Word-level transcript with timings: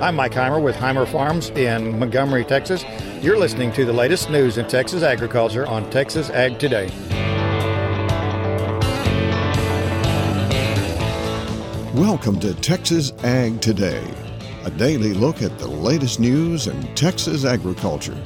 I'm 0.00 0.14
Mike 0.14 0.30
Heimer 0.30 0.62
with 0.62 0.76
Heimer 0.76 1.08
Farms 1.08 1.50
in 1.50 1.98
Montgomery, 1.98 2.44
Texas. 2.44 2.84
You're 3.20 3.36
listening 3.36 3.72
to 3.72 3.84
the 3.84 3.92
latest 3.92 4.30
news 4.30 4.56
in 4.56 4.68
Texas 4.68 5.02
agriculture 5.02 5.66
on 5.66 5.90
Texas 5.90 6.30
Ag 6.30 6.60
Today. 6.60 6.86
Welcome 11.94 12.38
to 12.38 12.54
Texas 12.54 13.12
Ag 13.24 13.60
Today, 13.60 14.08
a 14.62 14.70
daily 14.70 15.14
look 15.14 15.42
at 15.42 15.58
the 15.58 15.66
latest 15.66 16.20
news 16.20 16.68
in 16.68 16.80
Texas 16.94 17.44
agriculture. 17.44 18.16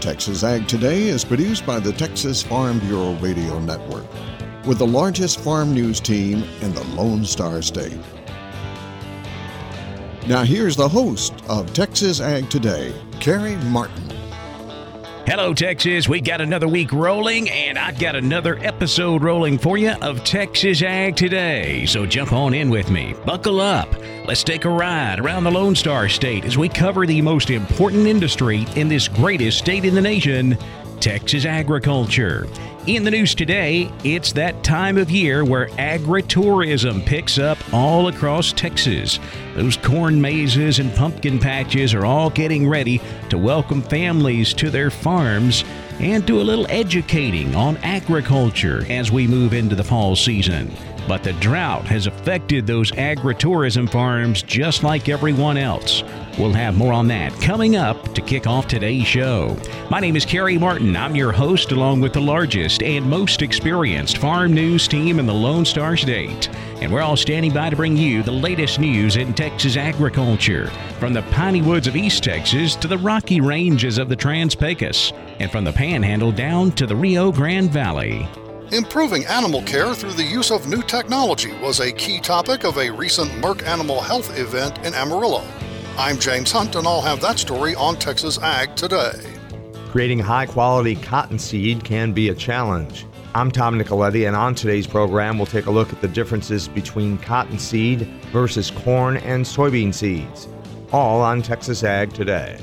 Texas 0.00 0.42
Ag 0.42 0.66
Today 0.66 1.04
is 1.04 1.24
produced 1.24 1.64
by 1.64 1.78
the 1.78 1.92
Texas 1.92 2.42
Farm 2.42 2.80
Bureau 2.80 3.14
Radio 3.18 3.60
Network 3.60 4.06
with 4.66 4.78
the 4.78 4.86
largest 4.86 5.38
farm 5.38 5.72
news 5.72 6.00
team 6.00 6.42
in 6.62 6.74
the 6.74 6.82
Lone 6.96 7.24
Star 7.24 7.62
State. 7.62 7.96
Now, 10.28 10.44
here's 10.44 10.76
the 10.76 10.86
host 10.86 11.32
of 11.48 11.72
Texas 11.72 12.20
Ag 12.20 12.50
Today, 12.50 12.92
Carey 13.18 13.56
Martin. 13.56 14.10
Hello, 15.26 15.54
Texas. 15.54 16.06
We 16.06 16.20
got 16.20 16.42
another 16.42 16.68
week 16.68 16.92
rolling, 16.92 17.48
and 17.48 17.78
I've 17.78 17.98
got 17.98 18.14
another 18.14 18.58
episode 18.58 19.22
rolling 19.22 19.56
for 19.56 19.78
you 19.78 19.92
of 20.02 20.24
Texas 20.24 20.82
Ag 20.82 21.16
Today. 21.16 21.86
So 21.86 22.04
jump 22.04 22.34
on 22.34 22.52
in 22.52 22.68
with 22.68 22.90
me. 22.90 23.14
Buckle 23.24 23.58
up. 23.58 23.88
Let's 24.26 24.44
take 24.44 24.66
a 24.66 24.70
ride 24.70 25.18
around 25.18 25.44
the 25.44 25.50
Lone 25.50 25.74
Star 25.74 26.10
State 26.10 26.44
as 26.44 26.58
we 26.58 26.68
cover 26.68 27.06
the 27.06 27.22
most 27.22 27.48
important 27.48 28.06
industry 28.06 28.66
in 28.76 28.86
this 28.86 29.08
greatest 29.08 29.56
state 29.56 29.86
in 29.86 29.94
the 29.94 30.02
nation, 30.02 30.58
Texas 31.00 31.46
agriculture. 31.46 32.46
In 32.88 33.04
the 33.04 33.10
news 33.10 33.34
today, 33.34 33.92
it's 34.02 34.32
that 34.32 34.64
time 34.64 34.96
of 34.96 35.10
year 35.10 35.44
where 35.44 35.68
agritourism 35.72 37.04
picks 37.04 37.38
up 37.38 37.58
all 37.70 38.08
across 38.08 38.50
Texas. 38.50 39.20
Those 39.54 39.76
corn 39.76 40.18
mazes 40.18 40.78
and 40.78 40.94
pumpkin 40.94 41.38
patches 41.38 41.92
are 41.92 42.06
all 42.06 42.30
getting 42.30 42.66
ready 42.66 43.02
to 43.28 43.36
welcome 43.36 43.82
families 43.82 44.54
to 44.54 44.70
their 44.70 44.90
farms 44.90 45.64
and 46.00 46.24
do 46.24 46.40
a 46.40 46.42
little 46.42 46.66
educating 46.70 47.54
on 47.54 47.76
agriculture 47.78 48.86
as 48.88 49.12
we 49.12 49.26
move 49.26 49.52
into 49.52 49.74
the 49.74 49.84
fall 49.84 50.16
season. 50.16 50.74
But 51.08 51.24
the 51.24 51.32
drought 51.32 51.86
has 51.86 52.06
affected 52.06 52.66
those 52.66 52.92
agritourism 52.92 53.90
farms 53.90 54.42
just 54.42 54.82
like 54.82 55.08
everyone 55.08 55.56
else. 55.56 56.04
We'll 56.38 56.52
have 56.52 56.76
more 56.76 56.92
on 56.92 57.08
that 57.08 57.32
coming 57.40 57.76
up 57.76 58.14
to 58.14 58.20
kick 58.20 58.46
off 58.46 58.68
today's 58.68 59.06
show. 59.06 59.56
My 59.90 60.00
name 60.00 60.16
is 60.16 60.26
Carey 60.26 60.58
Martin. 60.58 60.94
I'm 60.94 61.16
your 61.16 61.32
host, 61.32 61.72
along 61.72 62.02
with 62.02 62.12
the 62.12 62.20
largest 62.20 62.82
and 62.82 63.08
most 63.08 63.40
experienced 63.40 64.18
farm 64.18 64.52
news 64.52 64.86
team 64.86 65.18
in 65.18 65.26
the 65.26 65.32
Lone 65.32 65.64
Star 65.64 65.96
State. 65.96 66.50
And 66.82 66.92
we're 66.92 67.00
all 67.00 67.16
standing 67.16 67.54
by 67.54 67.70
to 67.70 67.76
bring 67.76 67.96
you 67.96 68.22
the 68.22 68.30
latest 68.30 68.78
news 68.78 69.16
in 69.16 69.32
Texas 69.32 69.78
agriculture, 69.78 70.68
from 71.00 71.14
the 71.14 71.22
piney 71.32 71.62
woods 71.62 71.86
of 71.86 71.96
East 71.96 72.22
Texas 72.22 72.76
to 72.76 72.86
the 72.86 72.98
rocky 72.98 73.40
ranges 73.40 73.96
of 73.96 74.10
the 74.10 74.16
Trans 74.16 74.54
Pecos, 74.54 75.14
and 75.40 75.50
from 75.50 75.64
the 75.64 75.72
Panhandle 75.72 76.32
down 76.32 76.70
to 76.72 76.86
the 76.86 76.94
Rio 76.94 77.32
Grande 77.32 77.70
Valley. 77.70 78.28
Improving 78.72 79.24
animal 79.24 79.62
care 79.62 79.94
through 79.94 80.12
the 80.12 80.22
use 80.22 80.50
of 80.50 80.68
new 80.68 80.82
technology 80.82 81.54
was 81.56 81.80
a 81.80 81.90
key 81.90 82.20
topic 82.20 82.64
of 82.64 82.76
a 82.76 82.90
recent 82.90 83.30
Merck 83.42 83.62
Animal 83.66 83.98
Health 83.98 84.38
event 84.38 84.76
in 84.84 84.92
Amarillo. 84.92 85.42
I'm 85.96 86.18
James 86.18 86.52
Hunt, 86.52 86.76
and 86.76 86.86
I'll 86.86 87.00
have 87.00 87.22
that 87.22 87.38
story 87.38 87.74
on 87.74 87.96
Texas 87.96 88.38
Ag 88.38 88.76
today. 88.76 89.12
Creating 89.88 90.18
high 90.18 90.44
quality 90.44 90.96
cottonseed 90.96 91.82
can 91.82 92.12
be 92.12 92.28
a 92.28 92.34
challenge. 92.34 93.06
I'm 93.34 93.50
Tom 93.50 93.78
Nicoletti, 93.78 94.26
and 94.26 94.36
on 94.36 94.54
today's 94.54 94.86
program, 94.86 95.38
we'll 95.38 95.46
take 95.46 95.64
a 95.64 95.70
look 95.70 95.90
at 95.90 96.02
the 96.02 96.08
differences 96.08 96.68
between 96.68 97.16
cottonseed 97.16 98.00
versus 98.32 98.70
corn 98.70 99.16
and 99.16 99.46
soybean 99.46 99.94
seeds. 99.94 100.46
All 100.92 101.22
on 101.22 101.40
Texas 101.40 101.84
Ag 101.84 102.12
today. 102.12 102.58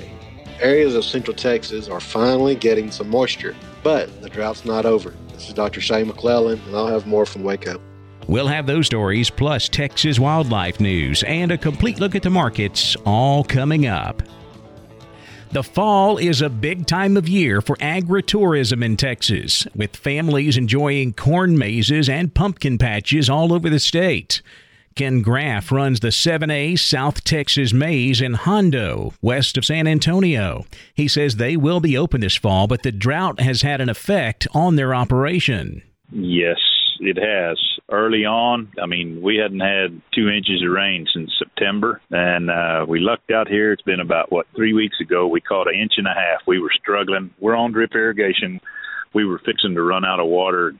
Areas 0.59 0.93
of 0.93 1.03
central 1.03 1.35
Texas 1.35 1.89
are 1.89 1.99
finally 1.99 2.53
getting 2.53 2.91
some 2.91 3.09
moisture, 3.09 3.55
but 3.81 4.21
the 4.21 4.29
drought's 4.29 4.65
not 4.65 4.85
over. 4.85 5.11
This 5.35 5.49
is 5.49 5.53
Dr. 5.53 5.81
Shay 5.81 6.03
McClellan, 6.05 6.61
and 6.65 6.75
I'll 6.75 6.87
have 6.87 7.05
more 7.05 7.25
from 7.25 7.43
Waco. 7.43 7.81
We'll 8.27 8.47
have 8.47 8.67
those 8.67 8.85
stories, 8.85 9.29
plus 9.29 9.67
Texas 9.67 10.17
wildlife 10.17 10.79
news, 10.79 11.23
and 11.23 11.51
a 11.51 11.57
complete 11.57 11.99
look 11.99 12.15
at 12.15 12.23
the 12.23 12.29
markets, 12.29 12.95
all 13.05 13.43
coming 13.43 13.85
up. 13.85 14.23
The 15.51 15.61
fall 15.61 16.17
is 16.17 16.41
a 16.41 16.49
big 16.49 16.87
time 16.87 17.17
of 17.17 17.27
year 17.27 17.61
for 17.61 17.75
agritourism 17.77 18.83
in 18.83 18.95
Texas, 18.95 19.67
with 19.75 19.95
families 19.95 20.55
enjoying 20.55 21.13
corn 21.13 21.57
mazes 21.57 22.07
and 22.07 22.33
pumpkin 22.33 22.77
patches 22.77 23.29
all 23.29 23.51
over 23.51 23.69
the 23.69 23.79
state. 23.79 24.41
Ken 24.95 25.21
Graff 25.21 25.73
runs 25.73 25.99
the 25.99 26.07
7A 26.07 26.79
South 26.79 27.25
Texas 27.25 27.73
Maze 27.73 28.21
in 28.21 28.33
Hondo, 28.33 29.11
west 29.21 29.57
of 29.57 29.65
San 29.65 29.87
Antonio. 29.87 30.63
He 30.93 31.09
says 31.09 31.35
they 31.35 31.57
will 31.57 31.81
be 31.81 31.97
open 31.97 32.21
this 32.21 32.37
fall, 32.37 32.65
but 32.67 32.83
the 32.83 32.93
drought 32.93 33.41
has 33.41 33.61
had 33.61 33.81
an 33.81 33.89
effect 33.89 34.47
on 34.53 34.77
their 34.77 34.95
operation. 34.95 35.81
Yes, 36.13 36.59
it 37.01 37.17
has. 37.17 37.59
Early 37.91 38.23
on, 38.23 38.71
I 38.81 38.85
mean, 38.85 39.21
we 39.21 39.35
hadn't 39.35 39.59
had 39.59 39.99
two 40.13 40.29
inches 40.29 40.63
of 40.63 40.71
rain 40.71 41.05
since 41.13 41.29
September, 41.37 41.99
and 42.09 42.49
uh, 42.49 42.85
we 42.87 43.01
lucked 43.01 43.31
out 43.31 43.49
here. 43.49 43.73
It's 43.73 43.81
been 43.81 43.99
about, 43.99 44.31
what, 44.31 44.47
three 44.55 44.71
weeks 44.71 45.01
ago, 45.01 45.27
we 45.27 45.41
caught 45.41 45.67
an 45.67 45.77
inch 45.77 45.95
and 45.97 46.07
a 46.07 46.13
half. 46.13 46.47
We 46.47 46.59
were 46.59 46.71
struggling. 46.73 47.31
We're 47.41 47.57
on 47.57 47.73
drip 47.73 47.93
irrigation. 47.93 48.61
We 49.13 49.25
were 49.25 49.39
fixing 49.39 49.75
to 49.75 49.83
run 49.83 50.05
out 50.05 50.21
of 50.21 50.27
water. 50.27 50.73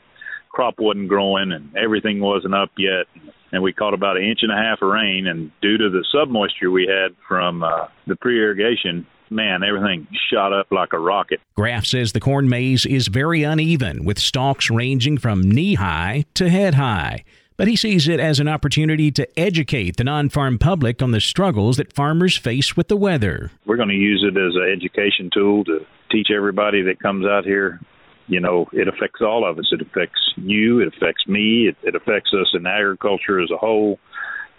Crop 0.48 0.80
wasn't 0.80 1.10
growing, 1.10 1.52
and 1.52 1.76
everything 1.76 2.22
wasn't 2.22 2.56
up 2.56 2.72
yet 2.78 3.08
and 3.56 3.64
we 3.64 3.74
caught 3.74 3.94
about 3.94 4.18
an 4.18 4.24
inch 4.24 4.40
and 4.44 4.52
a 4.52 4.56
half 4.56 4.82
of 4.82 4.90
rain. 4.90 5.28
And 5.28 5.50
due 5.62 5.78
to 5.78 5.90
the 5.90 6.06
submoisture 6.12 6.70
we 6.70 6.88
had 6.88 7.16
from 7.28 7.64
uh, 7.64 7.88
the 8.06 8.16
pre 8.16 8.38
irrigation, 8.38 9.08
man, 9.30 9.64
everything 9.64 10.08
shot 10.30 10.54
up 10.54 10.68
like 10.72 10.94
a 10.94 11.00
rocket. 11.00 11.40
Graff 11.56 11.86
says 11.86 12.12
the 12.12 12.20
corn 12.20 12.50
maze 12.50 12.86
is 12.86 13.08
very 13.08 13.44
uneven, 13.44 14.06
with 14.06 14.20
stalks 14.20 14.70
ranging 14.70 15.18
from 15.18 15.42
knee 15.42 15.76
high 15.76 16.26
to 16.36 16.50
head 16.50 16.76
high. 16.76 17.24
But 17.58 17.70
he 17.70 17.78
sees 17.78 18.10
it 18.10 18.20
as 18.20 18.42
an 18.42 18.50
opportunity 18.50 19.12
to 19.12 19.40
educate 19.40 19.96
the 19.96 20.04
non 20.04 20.30
farm 20.30 20.60
public 20.60 21.02
on 21.02 21.12
the 21.12 21.22
struggles 21.22 21.78
that 21.78 21.94
farmers 21.94 22.38
face 22.38 22.76
with 22.76 22.90
the 22.90 22.98
weather. 22.98 23.52
We're 23.66 23.78
going 23.78 23.90
to 23.90 23.96
use 23.96 24.26
it 24.28 24.38
as 24.38 24.56
an 24.56 24.70
education 24.70 25.30
tool 25.34 25.64
to 25.66 25.86
teach 26.12 26.28
everybody 26.36 26.82
that 26.84 27.00
comes 27.00 27.26
out 27.26 27.46
here 27.46 27.80
you 28.28 28.40
know, 28.40 28.68
it 28.74 28.88
affects 28.88 29.22
all 29.22 29.50
of 29.50 29.60
us. 29.60 29.68
It 29.72 29.82
affects 29.82 30.20
you. 30.36 30.80
It 30.80 30.88
affects 30.88 31.28
me. 31.28 31.68
It, 31.68 31.78
it 31.84 31.96
affects 31.96 32.32
us 32.34 32.48
in 32.54 32.66
agriculture 32.66 33.40
as 33.40 33.52
a 33.52 33.58
whole. 33.58 34.00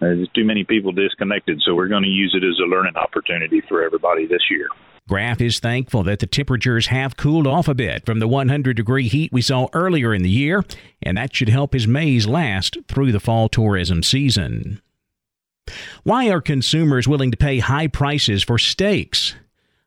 Uh, 0.00 0.12
there's 0.12 0.28
too 0.34 0.44
many 0.44 0.62
people 0.64 0.92
disconnected, 0.92 1.60
so 1.64 1.74
we're 1.74 1.88
going 1.88 2.02
to 2.02 2.08
use 2.08 2.34
it 2.34 2.44
as 2.44 2.58
a 2.58 2.68
learning 2.68 2.96
opportunity 2.96 3.62
for 3.68 3.82
everybody 3.82 4.26
this 4.26 4.42
year. 4.50 4.68
Graff 5.08 5.40
is 5.40 5.60
thankful 5.60 6.02
that 6.02 6.18
the 6.18 6.26
temperatures 6.26 6.88
have 6.88 7.16
cooled 7.16 7.46
off 7.46 7.68
a 7.68 7.74
bit 7.74 8.04
from 8.04 8.18
the 8.18 8.26
100 8.26 8.76
degree 8.76 9.06
heat 9.08 9.32
we 9.32 9.40
saw 9.40 9.68
earlier 9.72 10.12
in 10.12 10.22
the 10.22 10.28
year, 10.28 10.64
and 11.00 11.16
that 11.16 11.34
should 11.34 11.48
help 11.48 11.72
his 11.72 11.86
maize 11.86 12.26
last 12.26 12.76
through 12.88 13.12
the 13.12 13.20
fall 13.20 13.48
tourism 13.48 14.02
season. 14.02 14.82
Why 16.02 16.28
are 16.28 16.40
consumers 16.40 17.08
willing 17.08 17.30
to 17.30 17.36
pay 17.36 17.60
high 17.60 17.86
prices 17.86 18.42
for 18.42 18.58
steaks? 18.58 19.34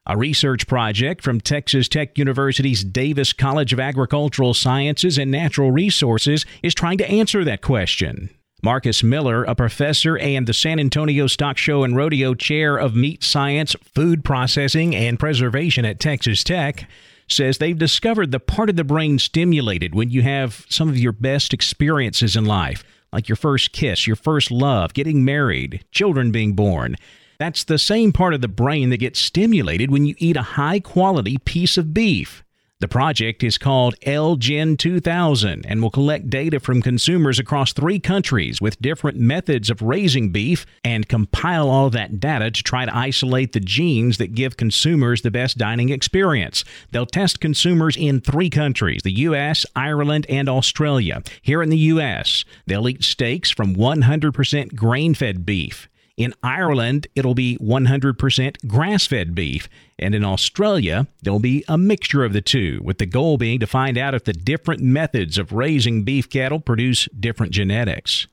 A 0.09 0.18
research 0.18 0.66
project 0.66 1.22
from 1.22 1.40
Texas 1.40 1.88
Tech 1.88 2.18
University's 2.18 2.84
Davis 2.84 3.31
College 3.31 3.74
of 3.74 3.80
Agricultural 3.80 4.56
Sciences 4.56 5.20
and 5.20 5.30
Natural 5.30 5.70
Resources 5.70 6.47
is 6.64 6.74
trying 6.74 6.97
to 6.97 7.08
answer 7.08 7.44
that 7.44 7.62
question. 7.62 8.31
Marcus 8.64 9.03
Miller, 9.03 9.44
a 9.44 9.53
professor 9.53 10.18
and 10.18 10.47
the 10.47 10.53
San 10.53 10.80
Antonio 10.80 11.28
Stock 11.28 11.59
Show 11.59 11.84
and 11.84 11.96
Rodeo 11.96 12.34
Chair 12.34 12.75
of 12.75 12.96
Meat 12.96 13.24
Science, 13.24 13.75
Food 13.84 14.25
Processing, 14.25 14.96
and 14.96 15.20
Preservation 15.20 15.86
at 15.86 16.00
Texas 16.00 16.44
Tech, 16.44 16.90
says 17.28 17.59
they've 17.59 17.78
discovered 17.78 18.31
the 18.31 18.40
part 18.40 18.72
of 18.72 18.78
the 18.78 18.84
brain 18.84 19.20
stimulated 19.20 19.94
when 19.94 20.09
you 20.09 20.24
have 20.24 20.66
some 20.70 20.90
of 20.90 20.97
your 20.97 21.12
best 21.12 21.53
experiences 21.53 22.36
in 22.36 22.46
life, 22.46 22.84
like 23.14 23.29
your 23.29 23.35
first 23.35 23.73
kiss, 23.73 24.08
your 24.08 24.16
first 24.16 24.50
love, 24.50 24.96
getting 24.96 25.23
married, 25.23 25.85
children 25.91 26.32
being 26.32 26.53
born. 26.53 26.96
That's 27.40 27.64
the 27.64 27.80
same 27.80 28.12
part 28.12 28.34
of 28.34 28.41
the 28.41 28.50
brain 28.50 28.90
that 28.90 28.97
gets 28.97 29.18
stimulated 29.18 29.91
when 29.91 30.06
you 30.06 30.14
eat 30.18 30.36
a 30.36 30.41
high 30.41 30.82
quality 30.82 31.38
piece 31.38 31.78
of 31.78 31.94
beef. 31.94 32.44
The 32.82 32.88
project 32.88 33.44
is 33.44 33.58
called 33.58 34.00
LGen 34.06 34.78
2000 34.78 35.66
and 35.66 35.82
will 35.82 35.90
collect 35.90 36.30
data 36.30 36.59
from 36.62 36.82
consumers 36.82 37.40
across 37.40 37.74
three 37.74 38.00
countries 38.00 38.62
with 38.62 38.82
different 38.82 39.18
methods 39.18 39.70
of 39.70 39.82
raising 39.82 40.32
beef 40.32 40.66
and 40.84 41.08
compile 41.08 41.70
all 41.70 41.90
that 41.90 42.22
data 42.22 42.52
to 42.52 42.64
try 42.64 42.86
to 42.86 42.96
isolate 42.96 43.52
the 43.53 43.59
genes 43.59 44.18
that 44.18 44.34
give 44.36 44.56
consumers 44.56 45.22
the 45.22 45.32
best 45.32 45.58
dining 45.58 45.90
experience. 45.90 46.64
They'll 46.91 47.06
test 47.06 47.41
consumers 47.41 47.97
in 47.97 48.22
three 48.22 48.50
countries 48.50 49.02
the 49.03 49.12
US, 49.12 49.66
Ireland, 49.76 50.26
and 50.30 50.47
Australia. 50.47 51.22
Here 51.41 51.62
in 51.62 51.70
the 51.70 51.78
US, 51.78 52.46
they'll 52.66 52.88
eat 52.88 53.03
steaks 53.03 53.50
from 53.50 53.76
100% 53.76 54.76
grain 54.76 55.14
fed 55.14 55.46
beef. 55.46 55.89
In 56.19 56.33
Ireland, 56.43 57.07
it'll 57.16 57.33
be 57.33 57.57
100% 57.61 58.67
grass 58.67 59.07
fed 59.07 59.33
beef. 59.33 59.69
And 59.97 60.13
in 60.13 60.25
Australia, 60.25 61.07
there'll 61.23 61.39
be 61.39 61.63
a 61.69 61.77
mixture 61.77 62.25
of 62.25 62.33
the 62.33 62.41
two, 62.41 62.81
with 62.83 62.97
the 62.97 63.05
goal 63.05 63.37
being 63.37 63.61
to 63.61 63.66
find 63.66 63.97
out 63.97 64.13
if 64.13 64.25
the 64.25 64.33
different 64.33 64.81
methods 64.81 65.37
of 65.37 65.53
raising 65.53 66.03
beef 66.03 66.29
cattle 66.29 66.59
produce 66.59 67.07
different 67.17 67.53
genetics. 67.53 68.27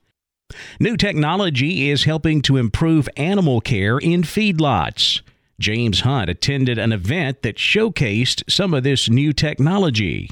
New 0.81 0.97
technology 0.97 1.89
is 1.89 2.03
helping 2.03 2.41
to 2.41 2.57
improve 2.57 3.07
animal 3.15 3.61
care 3.61 3.97
in 3.97 4.21
feedlots. 4.21 5.21
James 5.57 6.01
Hunt 6.01 6.29
attended 6.29 6.77
an 6.77 6.91
event 6.91 7.41
that 7.43 7.55
showcased 7.55 8.43
some 8.51 8.73
of 8.73 8.83
this 8.83 9.09
new 9.09 9.31
technology. 9.31 10.29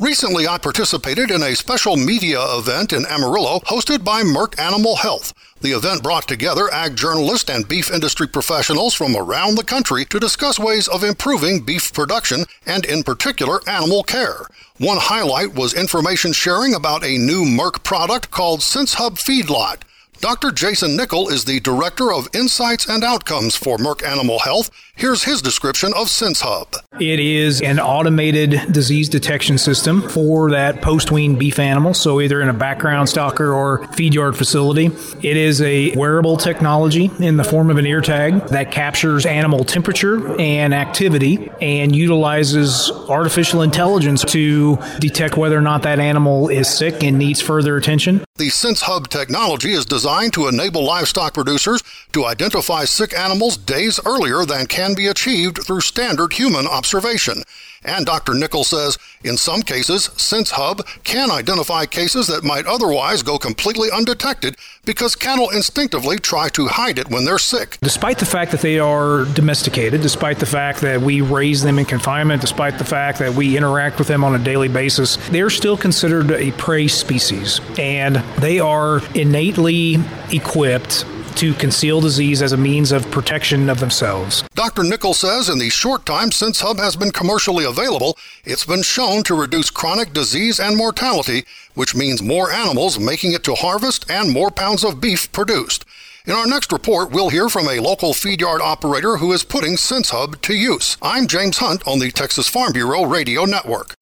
Recently, 0.00 0.48
I 0.48 0.56
participated 0.56 1.30
in 1.30 1.42
a 1.42 1.54
special 1.54 1.94
media 1.94 2.40
event 2.56 2.94
in 2.94 3.04
Amarillo 3.04 3.60
hosted 3.66 4.02
by 4.02 4.22
Merck 4.22 4.58
Animal 4.58 4.96
Health. 4.96 5.34
The 5.60 5.72
event 5.72 6.02
brought 6.02 6.26
together 6.26 6.72
ag 6.72 6.96
journalists 6.96 7.50
and 7.50 7.68
beef 7.68 7.90
industry 7.90 8.26
professionals 8.26 8.94
from 8.94 9.14
around 9.14 9.56
the 9.56 9.62
country 9.62 10.06
to 10.06 10.18
discuss 10.18 10.58
ways 10.58 10.88
of 10.88 11.04
improving 11.04 11.60
beef 11.60 11.92
production 11.92 12.46
and, 12.64 12.86
in 12.86 13.02
particular, 13.02 13.60
animal 13.68 14.02
care. 14.02 14.46
One 14.78 14.96
highlight 14.98 15.52
was 15.54 15.74
information 15.74 16.32
sharing 16.32 16.74
about 16.74 17.04
a 17.04 17.18
new 17.18 17.44
Merck 17.44 17.84
product 17.84 18.30
called 18.30 18.60
SenseHub 18.60 19.18
Feedlot. 19.18 19.82
Dr. 20.20 20.50
Jason 20.50 20.96
Nickel 20.96 21.28
is 21.28 21.44
the 21.44 21.60
Director 21.60 22.12
of 22.12 22.28
Insights 22.34 22.86
and 22.86 23.02
Outcomes 23.02 23.56
for 23.56 23.76
Merck 23.76 24.02
Animal 24.02 24.38
Health. 24.38 24.70
Here's 25.00 25.22
his 25.22 25.40
description 25.40 25.94
of 25.96 26.08
SenseHub. 26.08 26.74
It 27.00 27.20
is 27.20 27.62
an 27.62 27.80
automated 27.80 28.70
disease 28.70 29.08
detection 29.08 29.56
system 29.56 30.06
for 30.06 30.50
that 30.50 30.82
post-wean 30.82 31.36
beef 31.36 31.58
animal, 31.58 31.94
so 31.94 32.20
either 32.20 32.42
in 32.42 32.50
a 32.50 32.52
background 32.52 33.08
stocker 33.08 33.56
or 33.56 33.86
feed 33.94 34.12
yard 34.12 34.36
facility. 34.36 34.90
It 35.22 35.38
is 35.38 35.62
a 35.62 35.96
wearable 35.96 36.36
technology 36.36 37.10
in 37.18 37.38
the 37.38 37.44
form 37.44 37.70
of 37.70 37.78
an 37.78 37.86
ear 37.86 38.02
tag 38.02 38.48
that 38.48 38.72
captures 38.72 39.24
animal 39.24 39.64
temperature 39.64 40.38
and 40.38 40.74
activity 40.74 41.50
and 41.62 41.96
utilizes 41.96 42.90
artificial 43.08 43.62
intelligence 43.62 44.22
to 44.26 44.76
detect 44.98 45.38
whether 45.38 45.56
or 45.56 45.62
not 45.62 45.80
that 45.84 45.98
animal 45.98 46.50
is 46.50 46.68
sick 46.68 47.02
and 47.02 47.16
needs 47.16 47.40
further 47.40 47.78
attention. 47.78 48.22
The 48.36 48.48
SenseHub 48.48 49.08
technology 49.08 49.72
is 49.72 49.86
designed 49.86 50.34
to 50.34 50.48
enable 50.48 50.84
livestock 50.84 51.32
producers 51.32 51.82
to 52.12 52.26
identify 52.26 52.84
sick 52.84 53.16
animals 53.16 53.56
days 53.56 53.98
earlier 54.04 54.44
than 54.44 54.66
can 54.66 54.89
be 54.94 55.06
achieved 55.06 55.64
through 55.64 55.80
standard 55.80 56.32
human 56.32 56.66
observation. 56.66 57.42
And 57.82 58.04
Dr. 58.04 58.34
Nickel 58.34 58.64
says 58.64 58.98
in 59.24 59.38
some 59.38 59.62
cases, 59.62 60.08
SenseHub 60.08 60.84
can 61.02 61.30
identify 61.30 61.86
cases 61.86 62.26
that 62.26 62.44
might 62.44 62.66
otherwise 62.66 63.22
go 63.22 63.38
completely 63.38 63.88
undetected 63.90 64.56
because 64.84 65.16
cattle 65.16 65.48
instinctively 65.50 66.18
try 66.18 66.48
to 66.50 66.68
hide 66.68 66.98
it 66.98 67.10
when 67.10 67.24
they're 67.24 67.38
sick. 67.38 67.78
Despite 67.80 68.18
the 68.18 68.26
fact 68.26 68.50
that 68.50 68.60
they 68.60 68.78
are 68.78 69.24
domesticated, 69.26 70.02
despite 70.02 70.38
the 70.38 70.46
fact 70.46 70.80
that 70.82 71.00
we 71.00 71.22
raise 71.22 71.62
them 71.62 71.78
in 71.78 71.86
confinement, 71.86 72.42
despite 72.42 72.76
the 72.76 72.84
fact 72.84 73.18
that 73.18 73.34
we 73.34 73.56
interact 73.56 73.98
with 73.98 74.08
them 74.08 74.24
on 74.24 74.34
a 74.34 74.38
daily 74.38 74.68
basis, 74.68 75.16
they're 75.28 75.50
still 75.50 75.76
considered 75.76 76.30
a 76.32 76.52
prey 76.52 76.86
species. 76.86 77.60
And 77.78 78.16
they 78.38 78.60
are 78.60 79.00
innately 79.14 79.98
equipped 80.32 81.04
to 81.36 81.54
conceal 81.54 82.00
disease 82.00 82.42
as 82.42 82.52
a 82.52 82.56
means 82.56 82.92
of 82.92 83.10
protection 83.10 83.68
of 83.68 83.80
themselves. 83.80 84.42
Dr. 84.54 84.82
Nickel 84.82 85.14
says 85.14 85.48
in 85.48 85.58
the 85.58 85.70
short 85.70 86.06
time 86.06 86.30
SenseHub 86.30 86.78
has 86.78 86.96
been 86.96 87.10
commercially 87.10 87.64
available, 87.64 88.16
it's 88.44 88.64
been 88.64 88.82
shown 88.82 89.22
to 89.24 89.34
reduce 89.34 89.70
chronic 89.70 90.12
disease 90.12 90.60
and 90.60 90.76
mortality, 90.76 91.44
which 91.74 91.94
means 91.94 92.22
more 92.22 92.50
animals 92.50 92.98
making 92.98 93.32
it 93.32 93.44
to 93.44 93.54
harvest 93.54 94.10
and 94.10 94.32
more 94.32 94.50
pounds 94.50 94.84
of 94.84 95.00
beef 95.00 95.30
produced. 95.32 95.84
In 96.26 96.34
our 96.34 96.46
next 96.46 96.70
report, 96.70 97.10
we'll 97.10 97.30
hear 97.30 97.48
from 97.48 97.66
a 97.66 97.80
local 97.80 98.12
feed 98.12 98.40
yard 98.40 98.60
operator 98.60 99.16
who 99.16 99.32
is 99.32 99.42
putting 99.42 99.76
SenseHub 99.76 100.40
to 100.42 100.54
use. 100.54 100.96
I'm 101.00 101.26
James 101.26 101.58
Hunt 101.58 101.86
on 101.88 101.98
the 101.98 102.10
Texas 102.10 102.46
Farm 102.46 102.72
Bureau 102.72 103.04
Radio 103.04 103.46
Network. 103.46 103.94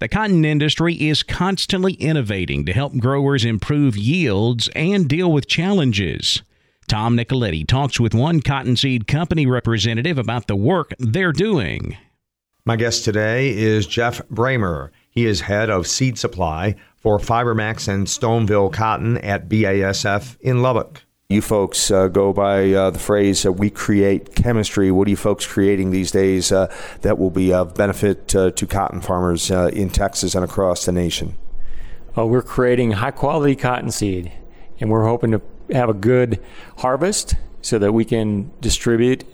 The 0.00 0.08
cotton 0.08 0.44
industry 0.44 0.94
is 0.94 1.22
constantly 1.22 1.94
innovating 1.94 2.64
to 2.66 2.72
help 2.72 2.98
growers 2.98 3.44
improve 3.44 3.96
yields 3.96 4.68
and 4.74 5.08
deal 5.08 5.30
with 5.30 5.46
challenges. 5.46 6.42
Tom 6.92 7.16
Nicoletti 7.16 7.66
talks 7.66 7.98
with 7.98 8.12
one 8.14 8.42
cottonseed 8.42 9.06
company 9.06 9.46
representative 9.46 10.18
about 10.18 10.46
the 10.46 10.54
work 10.54 10.92
they're 10.98 11.32
doing. 11.32 11.96
My 12.66 12.76
guest 12.76 13.06
today 13.06 13.56
is 13.56 13.86
Jeff 13.86 14.20
Bramer. 14.28 14.90
He 15.08 15.24
is 15.24 15.40
head 15.40 15.70
of 15.70 15.86
seed 15.86 16.18
supply 16.18 16.74
for 16.96 17.18
Fibermax 17.18 17.88
and 17.88 18.06
Stoneville 18.06 18.70
Cotton 18.70 19.16
at 19.16 19.48
BASF 19.48 20.38
in 20.42 20.60
Lubbock. 20.60 21.00
You 21.30 21.40
folks 21.40 21.90
uh, 21.90 22.08
go 22.08 22.34
by 22.34 22.70
uh, 22.74 22.90
the 22.90 22.98
phrase 22.98 23.46
uh, 23.46 23.52
"we 23.52 23.70
create 23.70 24.34
chemistry." 24.34 24.90
What 24.90 25.06
are 25.06 25.12
you 25.12 25.16
folks 25.16 25.46
creating 25.46 25.92
these 25.92 26.10
days 26.10 26.52
uh, 26.52 26.70
that 27.00 27.18
will 27.18 27.30
be 27.30 27.54
of 27.54 27.74
benefit 27.74 28.36
uh, 28.36 28.50
to 28.50 28.66
cotton 28.66 29.00
farmers 29.00 29.50
uh, 29.50 29.70
in 29.72 29.88
Texas 29.88 30.34
and 30.34 30.44
across 30.44 30.84
the 30.84 30.92
nation? 30.92 31.38
we're 32.16 32.42
creating 32.42 32.90
high 32.90 33.12
quality 33.12 33.56
cottonseed, 33.56 34.30
and 34.78 34.90
we're 34.90 35.06
hoping 35.06 35.30
to 35.30 35.40
have 35.72 35.88
a 35.88 35.94
good 35.94 36.40
harvest 36.78 37.34
so 37.60 37.78
that 37.78 37.92
we 37.92 38.04
can 38.04 38.50
distribute 38.60 39.24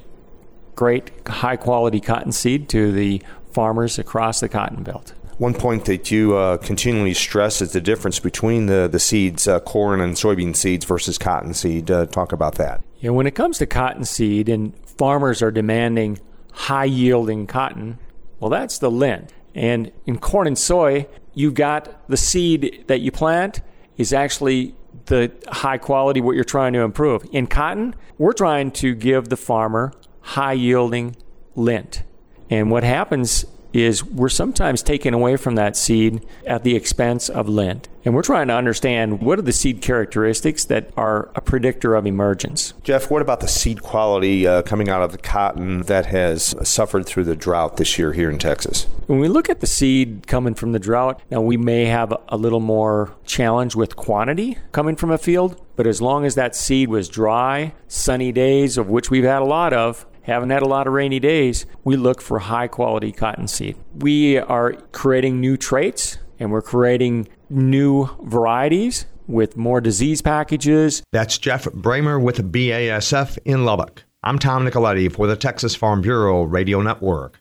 great 0.79 1.11
high 1.26 1.56
quality 1.56 1.99
cottonseed 1.99 2.69
to 2.69 2.93
the 2.93 3.20
farmers 3.50 3.99
across 3.99 4.38
the 4.38 4.49
cotton 4.49 4.85
belt. 4.85 5.12
One 5.38 5.55
point 5.55 5.85
that 5.87 6.11
you 6.11 6.37
uh, 6.37 6.56
continually 6.58 7.14
stress 7.14 7.61
is 7.61 7.73
the 7.73 7.81
difference 7.81 8.20
between 8.20 8.67
the, 8.67 8.88
the 8.90 9.00
seeds, 9.00 9.49
uh, 9.49 9.61
corn 9.61 10.00
and 10.00 10.14
soybean 10.14 10.55
seeds 10.55 10.85
versus 10.85 11.19
cottonseed. 11.19 11.90
Uh, 11.90 12.06
talk 12.06 12.32
about 12.32 12.56
that. 12.56 12.82
Yeah, 13.00 13.11
when 13.11 13.26
it 13.26 13.34
comes 13.34 13.58
to 13.58 13.67
cottonseed 13.67 14.49
and 14.49 14.73
farmers 14.99 15.43
are 15.43 15.50
demanding 15.50 16.20
high 16.52 16.84
yielding 16.84 17.46
cotton, 17.46 17.99
well, 18.38 18.50
that's 18.50 18.79
the 18.79 18.91
lint. 18.91 19.32
And 19.55 19.91
in 20.06 20.19
corn 20.19 20.46
and 20.46 20.58
soy, 20.58 21.06
you've 21.34 21.55
got 21.55 22.08
the 22.08 22.17
seed 22.17 22.84
that 22.87 23.00
you 23.00 23.11
plant 23.11 23.61
is 23.96 24.12
actually 24.12 24.75
the 25.08 25.32
high 25.49 25.78
quality, 25.78 26.20
what 26.20 26.34
you're 26.34 26.44
trying 26.44 26.72
to 26.75 26.81
improve. 26.81 27.26
In 27.32 27.46
cotton, 27.46 27.94
we're 28.16 28.32
trying 28.32 28.70
to 28.72 28.94
give 28.94 29.28
the 29.28 29.37
farmer 29.37 29.93
high 30.20 30.52
yielding 30.52 31.16
lint. 31.55 32.02
And 32.50 32.70
what 32.70 32.84
happens 32.84 33.44
is 33.73 34.05
we're 34.05 34.29
sometimes 34.29 34.82
taken 34.82 35.15
away 35.15 35.37
from 35.37 35.55
that 35.56 35.76
seed 35.76 36.25
at 36.47 36.65
the 36.65 36.75
expense 36.75 37.29
of 37.29 37.49
lint. 37.49 37.88
And 38.05 38.15
we're 38.15 38.23
trying 38.23 38.49
to 38.49 38.55
understand 38.55 39.20
what 39.20 39.38
are 39.38 39.43
the 39.43 39.53
seed 39.53 39.82
characteristics 39.82 40.65
that 40.67 40.91
are 40.97 41.31
a 41.35 41.43
predictor 41.43 41.94
of 41.94 42.06
emergence. 42.06 42.73
Jeff, 42.82 43.11
what 43.11 43.20
about 43.20 43.41
the 43.41 43.49
seed 43.49 43.82
quality 43.82 44.47
uh, 44.47 44.62
coming 44.62 44.88
out 44.88 45.03
of 45.03 45.12
the 45.12 45.19
cotton 45.19 45.82
that 45.82 46.06
has 46.06 46.55
suffered 46.67 47.05
through 47.05 47.25
the 47.25 47.37
drought 47.37 47.76
this 47.76 47.99
year 47.99 48.15
here 48.15 48.31
in 48.31 48.38
Texas? 48.38 48.87
When 49.06 49.19
we 49.19 49.29
look 49.29 49.50
at 49.50 49.61
the 49.61 49.67
seed 49.67 50.26
coming 50.26 50.55
from 50.55 50.73
the 50.73 50.79
drought, 50.79 51.20
now 51.31 51.43
we 51.43 51.59
may 51.59 51.85
have 51.87 52.15
a 52.29 52.37
little 52.37 52.61
more 52.61 53.15
challenge 53.26 53.75
with 53.76 53.97
quantity 53.97 54.56
coming 54.73 54.97
from 54.97 55.11
a 55.11 55.19
field, 55.19 55.61
but 55.76 55.87
as 55.87 56.00
long 56.00 56.25
as 56.25 56.34
that 56.37 56.56
seed 56.56 56.89
was 56.89 57.08
dry, 57.08 57.75
sunny 57.89 58.32
days, 58.32 58.79
of 58.79 58.89
which 58.89 59.10
we've 59.10 59.25
had 59.25 59.43
a 59.43 59.44
lot 59.44 59.72
of, 59.75 60.06
haven't 60.29 60.51
had 60.51 60.63
a 60.63 60.69
lot 60.69 60.87
of 60.87 60.93
rainy 60.93 61.19
days, 61.19 61.65
we 61.85 61.97
look 61.97 62.20
for 62.20 62.39
high 62.39 62.69
quality 62.69 63.13
cottonseed. 63.13 63.77
We 63.94 64.39
are 64.39 64.75
creating 64.93 65.41
new 65.41 65.56
traits 65.56 66.19
and 66.39 66.53
we're 66.53 66.63
creating 66.63 67.29
new 67.49 68.08
varieties 68.23 69.06
with 69.27 69.56
more 69.56 69.81
disease 69.81 70.23
packages. 70.23 71.03
That's 71.13 71.39
Jeff 71.39 71.65
Bramer 71.65 72.23
with 72.23 72.53
BASF 72.53 73.39
in 73.44 73.65
Lubbock. 73.65 74.05
I'm 74.23 74.39
Tom 74.39 74.67
Nicoletti 74.67 75.11
for 75.11 75.27
the 75.27 75.37
Texas 75.37 75.75
Farm 75.75 76.03
Bureau 76.03 76.43
Radio 76.43 76.82
Network. 76.82 77.41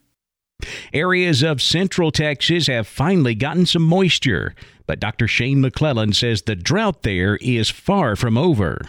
Areas 0.94 1.44
of 1.44 1.62
central 1.62 2.12
Texas 2.12 2.68
have 2.68 2.88
finally 2.88 3.36
gotten 3.36 3.66
some 3.66 3.84
moisture, 3.84 4.56
but 4.86 5.00
Dr. 5.00 5.28
Shane 5.28 5.62
McClellan 5.62 6.14
says 6.14 6.42
the 6.42 6.56
drought 6.56 7.04
there 7.04 7.36
is 7.38 7.70
far 7.70 8.16
from 8.16 8.38
over 8.38 8.82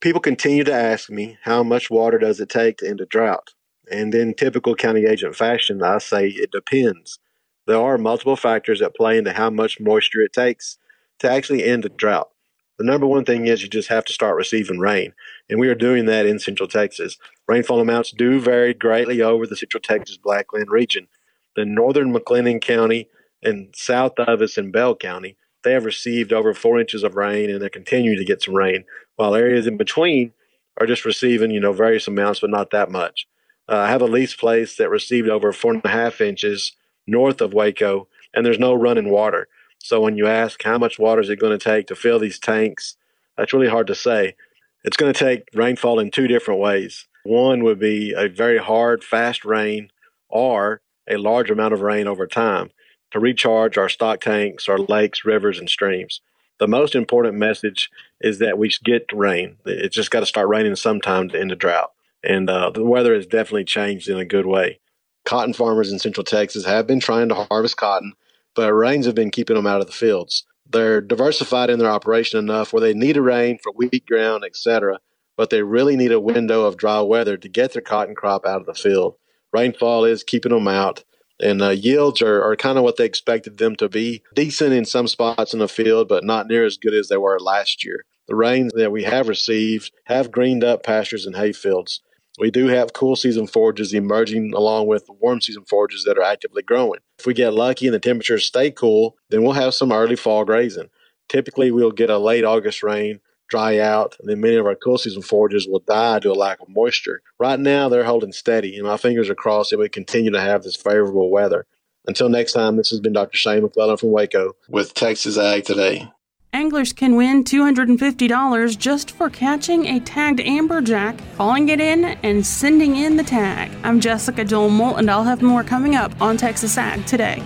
people 0.00 0.20
continue 0.20 0.64
to 0.64 0.72
ask 0.72 1.10
me 1.10 1.38
how 1.42 1.62
much 1.62 1.90
water 1.90 2.18
does 2.18 2.40
it 2.40 2.48
take 2.48 2.78
to 2.78 2.88
end 2.88 3.00
a 3.00 3.06
drought? 3.06 3.54
And 3.90 4.14
in 4.14 4.34
typical 4.34 4.74
county 4.74 5.06
agent 5.06 5.36
fashion 5.36 5.82
i 5.82 5.98
say 5.98 6.28
it 6.28 6.50
depends. 6.50 7.18
There 7.66 7.80
are 7.80 7.98
multiple 7.98 8.36
factors 8.36 8.80
that 8.80 8.94
play 8.94 9.18
into 9.18 9.32
how 9.32 9.50
much 9.50 9.80
moisture 9.80 10.20
it 10.22 10.32
takes 10.32 10.78
to 11.20 11.30
actually 11.30 11.64
end 11.64 11.84
a 11.84 11.88
drought. 11.88 12.30
The 12.78 12.84
number 12.84 13.06
one 13.06 13.24
thing 13.24 13.46
is 13.46 13.62
you 13.62 13.68
just 13.68 13.88
have 13.88 14.04
to 14.04 14.12
start 14.12 14.36
receiving 14.36 14.78
rain 14.78 15.14
and 15.48 15.58
we 15.58 15.68
are 15.68 15.74
doing 15.74 16.06
that 16.06 16.26
in 16.26 16.38
central 16.38 16.68
texas. 16.68 17.16
Rainfall 17.48 17.80
amounts 17.80 18.12
do 18.12 18.40
vary 18.40 18.74
greatly 18.74 19.22
over 19.22 19.46
the 19.46 19.56
central 19.56 19.80
texas 19.80 20.18
blackland 20.18 20.70
region. 20.70 21.08
The 21.54 21.64
northern 21.64 22.12
mclennan 22.12 22.60
county 22.60 23.08
and 23.42 23.74
south 23.74 24.18
of 24.18 24.42
us 24.42 24.58
in 24.58 24.72
bell 24.72 24.94
county 24.94 25.36
they 25.66 25.72
have 25.72 25.84
received 25.84 26.32
over 26.32 26.54
four 26.54 26.78
inches 26.78 27.02
of 27.02 27.16
rain 27.16 27.50
and 27.50 27.60
they're 27.60 27.68
continuing 27.68 28.16
to 28.16 28.24
get 28.24 28.40
some 28.40 28.54
rain, 28.54 28.84
while 29.16 29.34
areas 29.34 29.66
in 29.66 29.76
between 29.76 30.32
are 30.80 30.86
just 30.86 31.04
receiving, 31.04 31.50
you 31.50 31.58
know, 31.58 31.72
various 31.72 32.06
amounts, 32.06 32.38
but 32.38 32.50
not 32.50 32.70
that 32.70 32.88
much. 32.88 33.26
Uh, 33.68 33.78
I 33.78 33.90
have 33.90 34.00
a 34.00 34.06
lease 34.06 34.36
place 34.36 34.76
that 34.76 34.90
received 34.90 35.28
over 35.28 35.52
four 35.52 35.74
and 35.74 35.84
a 35.84 35.88
half 35.88 36.20
inches 36.20 36.72
north 37.04 37.40
of 37.40 37.52
Waco, 37.52 38.06
and 38.32 38.46
there's 38.46 38.60
no 38.60 38.74
running 38.74 39.10
water. 39.10 39.48
So 39.78 40.00
when 40.00 40.16
you 40.16 40.28
ask 40.28 40.62
how 40.62 40.78
much 40.78 41.00
water 41.00 41.20
is 41.20 41.30
it 41.30 41.40
going 41.40 41.58
to 41.58 41.64
take 41.64 41.88
to 41.88 41.96
fill 41.96 42.20
these 42.20 42.38
tanks, 42.38 42.96
that's 43.36 43.52
really 43.52 43.68
hard 43.68 43.88
to 43.88 43.94
say. 43.96 44.36
It's 44.84 44.96
going 44.96 45.12
to 45.12 45.18
take 45.18 45.48
rainfall 45.52 45.98
in 45.98 46.12
two 46.12 46.28
different 46.28 46.60
ways. 46.60 47.08
One 47.24 47.64
would 47.64 47.80
be 47.80 48.12
a 48.16 48.28
very 48.28 48.58
hard, 48.58 49.02
fast 49.02 49.44
rain, 49.44 49.90
or 50.28 50.80
a 51.10 51.16
large 51.16 51.50
amount 51.50 51.74
of 51.74 51.80
rain 51.80 52.06
over 52.06 52.28
time 52.28 52.70
to 53.16 53.20
recharge 53.20 53.78
our 53.78 53.88
stock 53.88 54.20
tanks, 54.20 54.68
our 54.68 54.78
lakes, 54.78 55.24
rivers, 55.24 55.58
and 55.58 55.70
streams. 55.70 56.20
The 56.58 56.68
most 56.68 56.94
important 56.94 57.36
message 57.36 57.90
is 58.20 58.40
that 58.40 58.58
we 58.58 58.70
get 58.84 59.06
rain. 59.12 59.56
It's 59.64 59.96
just 59.96 60.10
got 60.10 60.20
to 60.20 60.26
start 60.26 60.48
raining 60.48 60.76
sometime 60.76 61.30
to 61.30 61.40
end 61.40 61.50
the 61.50 61.56
drought. 61.56 61.92
And 62.22 62.50
uh, 62.50 62.70
the 62.70 62.84
weather 62.84 63.14
has 63.14 63.26
definitely 63.26 63.64
changed 63.64 64.10
in 64.10 64.18
a 64.18 64.24
good 64.26 64.44
way. 64.44 64.80
Cotton 65.24 65.54
farmers 65.54 65.90
in 65.90 65.98
central 65.98 66.24
Texas 66.24 66.66
have 66.66 66.86
been 66.86 67.00
trying 67.00 67.30
to 67.30 67.46
harvest 67.50 67.78
cotton, 67.78 68.12
but 68.54 68.72
rains 68.72 69.06
have 69.06 69.14
been 69.14 69.30
keeping 69.30 69.56
them 69.56 69.66
out 69.66 69.80
of 69.80 69.86
the 69.86 69.92
fields. 69.94 70.44
They're 70.68 71.00
diversified 71.00 71.70
in 71.70 71.78
their 71.78 71.90
operation 71.90 72.38
enough 72.38 72.72
where 72.72 72.82
they 72.82 72.94
need 72.94 73.16
a 73.16 73.22
rain 73.22 73.58
for 73.62 73.72
wheat 73.72 74.04
ground, 74.06 74.44
etc., 74.44 75.00
but 75.38 75.48
they 75.48 75.62
really 75.62 75.96
need 75.96 76.12
a 76.12 76.20
window 76.20 76.64
of 76.64 76.76
dry 76.76 77.00
weather 77.00 77.38
to 77.38 77.48
get 77.48 77.72
their 77.72 77.82
cotton 77.82 78.14
crop 78.14 78.44
out 78.44 78.60
of 78.60 78.66
the 78.66 78.74
field. 78.74 79.16
Rainfall 79.52 80.04
is 80.04 80.22
keeping 80.22 80.52
them 80.52 80.68
out, 80.68 81.04
and 81.40 81.62
uh, 81.62 81.70
yields 81.70 82.22
are, 82.22 82.42
are 82.42 82.56
kind 82.56 82.78
of 82.78 82.84
what 82.84 82.96
they 82.96 83.04
expected 83.04 83.58
them 83.58 83.76
to 83.76 83.88
be. 83.88 84.22
Decent 84.34 84.72
in 84.72 84.84
some 84.84 85.08
spots 85.08 85.52
in 85.52 85.58
the 85.58 85.68
field, 85.68 86.08
but 86.08 86.24
not 86.24 86.46
near 86.46 86.64
as 86.64 86.76
good 86.76 86.94
as 86.94 87.08
they 87.08 87.16
were 87.16 87.38
last 87.38 87.84
year. 87.84 88.04
The 88.28 88.34
rains 88.34 88.72
that 88.74 88.90
we 88.90 89.04
have 89.04 89.28
received 89.28 89.92
have 90.04 90.32
greened 90.32 90.64
up 90.64 90.82
pastures 90.82 91.26
and 91.26 91.36
hay 91.36 91.52
fields. 91.52 92.00
We 92.38 92.50
do 92.50 92.66
have 92.66 92.92
cool 92.92 93.16
season 93.16 93.46
forages 93.46 93.94
emerging 93.94 94.52
along 94.54 94.88
with 94.88 95.08
warm 95.20 95.40
season 95.40 95.64
forages 95.64 96.04
that 96.04 96.18
are 96.18 96.22
actively 96.22 96.62
growing. 96.62 97.00
If 97.18 97.26
we 97.26 97.32
get 97.32 97.54
lucky 97.54 97.86
and 97.86 97.94
the 97.94 98.00
temperatures 98.00 98.44
stay 98.44 98.70
cool, 98.70 99.16
then 99.30 99.42
we'll 99.42 99.52
have 99.52 99.74
some 99.74 99.92
early 99.92 100.16
fall 100.16 100.44
grazing. 100.44 100.90
Typically, 101.28 101.70
we'll 101.70 101.92
get 101.92 102.10
a 102.10 102.18
late 102.18 102.44
August 102.44 102.82
rain, 102.82 103.20
dry 103.48 103.78
out, 103.78 104.16
and 104.20 104.28
then 104.28 104.40
many 104.40 104.56
of 104.56 104.66
our 104.66 104.74
cool 104.74 104.98
season 104.98 105.22
forages 105.22 105.66
will 105.66 105.80
die 105.80 106.18
due 106.18 106.28
to 106.28 106.32
a 106.32 106.38
lack 106.38 106.60
of 106.60 106.68
moisture. 106.68 107.22
Right 107.38 107.58
now, 107.58 107.88
they're 107.88 108.04
holding 108.04 108.32
steady, 108.32 108.76
and 108.76 108.86
my 108.86 108.96
fingers 108.96 109.28
are 109.28 109.34
crossed 109.34 109.70
that 109.70 109.78
we 109.78 109.88
continue 109.88 110.30
to 110.32 110.40
have 110.40 110.62
this 110.62 110.76
favorable 110.76 111.30
weather. 111.30 111.66
Until 112.06 112.28
next 112.28 112.52
time, 112.52 112.76
this 112.76 112.90
has 112.90 113.00
been 113.00 113.12
Dr. 113.12 113.36
Shane 113.36 113.62
McClellan 113.62 113.96
from 113.96 114.12
Waco 114.12 114.54
with 114.68 114.94
Texas 114.94 115.36
Ag 115.36 115.64
Today. 115.64 116.08
Anglers 116.52 116.92
can 116.92 117.16
win 117.16 117.44
$250 117.44 118.78
just 118.78 119.10
for 119.10 119.28
catching 119.28 119.86
a 119.86 120.00
tagged 120.00 120.38
amberjack, 120.38 121.20
calling 121.36 121.68
it 121.68 121.80
in, 121.80 122.04
and 122.04 122.46
sending 122.46 122.96
in 122.96 123.16
the 123.16 123.24
tag. 123.24 123.70
I'm 123.82 124.00
Jessica 124.00 124.42
Domel, 124.42 124.96
and 124.96 125.10
I'll 125.10 125.24
have 125.24 125.42
more 125.42 125.62
coming 125.62 125.96
up 125.96 126.18
on 126.20 126.38
Texas 126.38 126.78
Ag 126.78 127.04
today. 127.04 127.42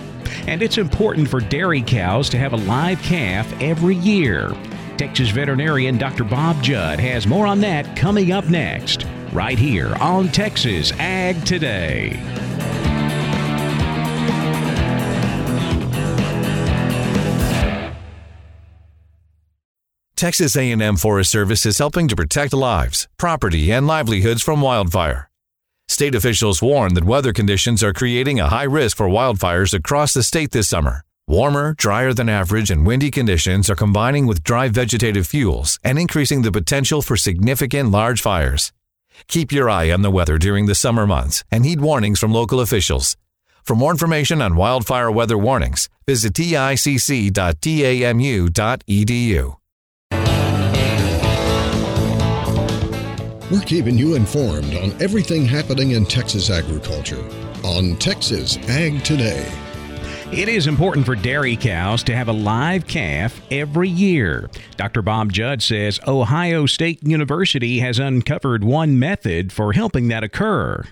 And 0.47 0.61
it's 0.61 0.77
important 0.77 1.27
for 1.27 1.41
dairy 1.41 1.81
cows 1.81 2.29
to 2.29 2.37
have 2.37 2.53
a 2.53 2.57
live 2.57 3.01
calf 3.01 3.51
every 3.59 3.95
year. 3.95 4.55
Texas 5.01 5.31
veterinarian 5.31 5.97
Dr. 5.97 6.23
Bob 6.23 6.61
Judd 6.61 6.99
has 6.99 7.25
more 7.25 7.47
on 7.47 7.59
that 7.61 7.95
coming 7.95 8.31
up 8.31 8.47
next, 8.49 9.07
right 9.33 9.57
here 9.57 9.95
on 9.95 10.27
Texas 10.27 10.91
Ag 10.99 11.43
Today. 11.43 12.11
Texas 20.15 20.55
A&M 20.55 20.97
Forest 20.97 21.31
Service 21.31 21.65
is 21.65 21.79
helping 21.79 22.07
to 22.07 22.15
protect 22.15 22.53
lives, 22.53 23.07
property, 23.17 23.71
and 23.71 23.87
livelihoods 23.87 24.43
from 24.43 24.61
wildfire. 24.61 25.31
State 25.87 26.13
officials 26.13 26.61
warn 26.61 26.93
that 26.93 27.05
weather 27.05 27.33
conditions 27.33 27.81
are 27.81 27.91
creating 27.91 28.39
a 28.39 28.49
high 28.49 28.61
risk 28.61 28.97
for 28.97 29.07
wildfires 29.07 29.73
across 29.73 30.13
the 30.13 30.21
state 30.21 30.51
this 30.51 30.69
summer. 30.69 31.01
Warmer, 31.31 31.75
drier 31.77 32.11
than 32.11 32.27
average, 32.27 32.69
and 32.69 32.85
windy 32.85 33.09
conditions 33.09 33.69
are 33.69 33.75
combining 33.75 34.27
with 34.27 34.43
dry 34.43 34.67
vegetative 34.67 35.25
fuels 35.25 35.79
and 35.81 35.97
increasing 35.97 36.41
the 36.41 36.51
potential 36.51 37.01
for 37.01 37.15
significant 37.15 37.89
large 37.89 38.21
fires. 38.21 38.73
Keep 39.29 39.53
your 39.53 39.69
eye 39.69 39.89
on 39.91 40.01
the 40.01 40.11
weather 40.11 40.37
during 40.37 40.65
the 40.65 40.75
summer 40.75 41.07
months 41.07 41.45
and 41.49 41.65
heed 41.65 41.79
warnings 41.79 42.19
from 42.19 42.33
local 42.33 42.59
officials. 42.59 43.15
For 43.63 43.77
more 43.77 43.91
information 43.91 44.41
on 44.41 44.57
wildfire 44.57 45.09
weather 45.09 45.37
warnings, 45.37 45.87
visit 46.05 46.33
ticc.tamu.edu. 46.33 46.75
We're 53.49 53.61
keeping 53.61 53.97
you 53.97 54.15
informed 54.15 54.75
on 54.75 55.01
everything 55.01 55.45
happening 55.45 55.91
in 55.91 56.05
Texas 56.05 56.49
agriculture 56.49 57.23
on 57.63 57.95
Texas 57.95 58.57
Ag 58.67 59.01
Today. 59.05 59.49
It 60.31 60.47
is 60.47 60.65
important 60.65 61.05
for 61.05 61.15
dairy 61.15 61.57
cows 61.57 62.03
to 62.03 62.15
have 62.15 62.29
a 62.29 62.31
live 62.33 62.87
calf 62.87 63.41
every 63.51 63.89
year. 63.89 64.49
Dr. 64.77 65.01
Bob 65.01 65.33
Judd 65.33 65.61
says 65.61 65.99
Ohio 66.07 66.65
State 66.65 67.05
University 67.05 67.79
has 67.79 67.99
uncovered 67.99 68.63
one 68.63 68.97
method 68.97 69.51
for 69.51 69.73
helping 69.73 70.07
that 70.07 70.23
occur. 70.23 70.85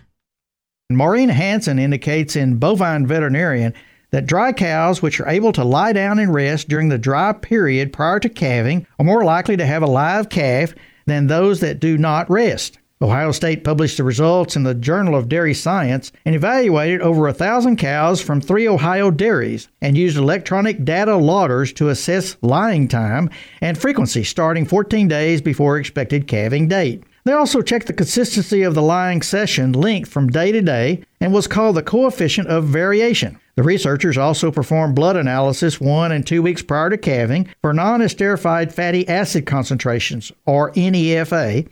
Maureen 0.89 1.29
Hanson 1.29 1.79
indicates 1.79 2.35
in 2.35 2.57
Bovine 2.57 3.07
Veterinarian 3.07 3.73
that 4.11 4.25
dry 4.25 4.51
cows 4.51 5.01
which 5.01 5.21
are 5.21 5.29
able 5.29 5.53
to 5.53 5.63
lie 5.63 5.93
down 5.93 6.19
and 6.19 6.33
rest 6.33 6.67
during 6.67 6.89
the 6.89 6.97
dry 6.97 7.31
period 7.31 7.93
prior 7.93 8.19
to 8.19 8.27
calving 8.27 8.85
are 8.99 9.05
more 9.05 9.23
likely 9.23 9.55
to 9.55 9.65
have 9.65 9.83
a 9.83 9.87
live 9.87 10.27
calf 10.27 10.75
than 11.05 11.27
those 11.27 11.61
that 11.61 11.79
do 11.79 11.97
not 11.97 12.29
rest. 12.29 12.78
Ohio 13.01 13.31
State 13.31 13.63
published 13.63 13.95
the 13.95 14.03
results 14.03 14.57
in 14.57 14.63
the 14.63 14.73
Journal 14.73 15.15
of 15.15 15.29
Dairy 15.29 15.53
Science 15.53 16.11
and 16.25 16.35
evaluated 16.35 16.99
over 16.99 17.29
a 17.29 17.33
thousand 17.33 17.77
cows 17.77 18.21
from 18.21 18.41
three 18.41 18.67
Ohio 18.67 19.09
dairies 19.09 19.69
and 19.81 19.97
used 19.97 20.17
electronic 20.17 20.83
data 20.83 21.15
loggers 21.15 21.71
to 21.71 21.87
assess 21.87 22.35
lying 22.41 22.89
time 22.89 23.29
and 23.61 23.77
frequency 23.77 24.25
starting 24.25 24.65
14 24.65 25.07
days 25.07 25.41
before 25.41 25.77
expected 25.77 26.27
calving 26.27 26.67
date. 26.67 27.01
They 27.23 27.31
also 27.31 27.61
checked 27.61 27.87
the 27.87 27.93
consistency 27.93 28.63
of 28.63 28.75
the 28.75 28.81
lying 28.81 29.21
session 29.21 29.71
length 29.71 30.11
from 30.11 30.27
day 30.27 30.51
to 30.51 30.61
day 30.61 31.01
and 31.21 31.31
was 31.31 31.47
called 31.47 31.77
the 31.77 31.83
coefficient 31.83 32.49
of 32.49 32.65
variation. 32.65 33.39
The 33.55 33.63
researchers 33.63 34.17
also 34.17 34.51
performed 34.51 34.95
blood 34.95 35.15
analysis 35.15 35.79
one 35.79 36.11
and 36.11 36.27
two 36.27 36.41
weeks 36.41 36.61
prior 36.61 36.89
to 36.89 36.97
calving 36.97 37.47
for 37.61 37.73
non 37.73 38.01
esterified 38.01 38.73
fatty 38.73 39.07
acid 39.07 39.45
concentrations, 39.45 40.33
or 40.45 40.73
NEFA, 40.73 41.65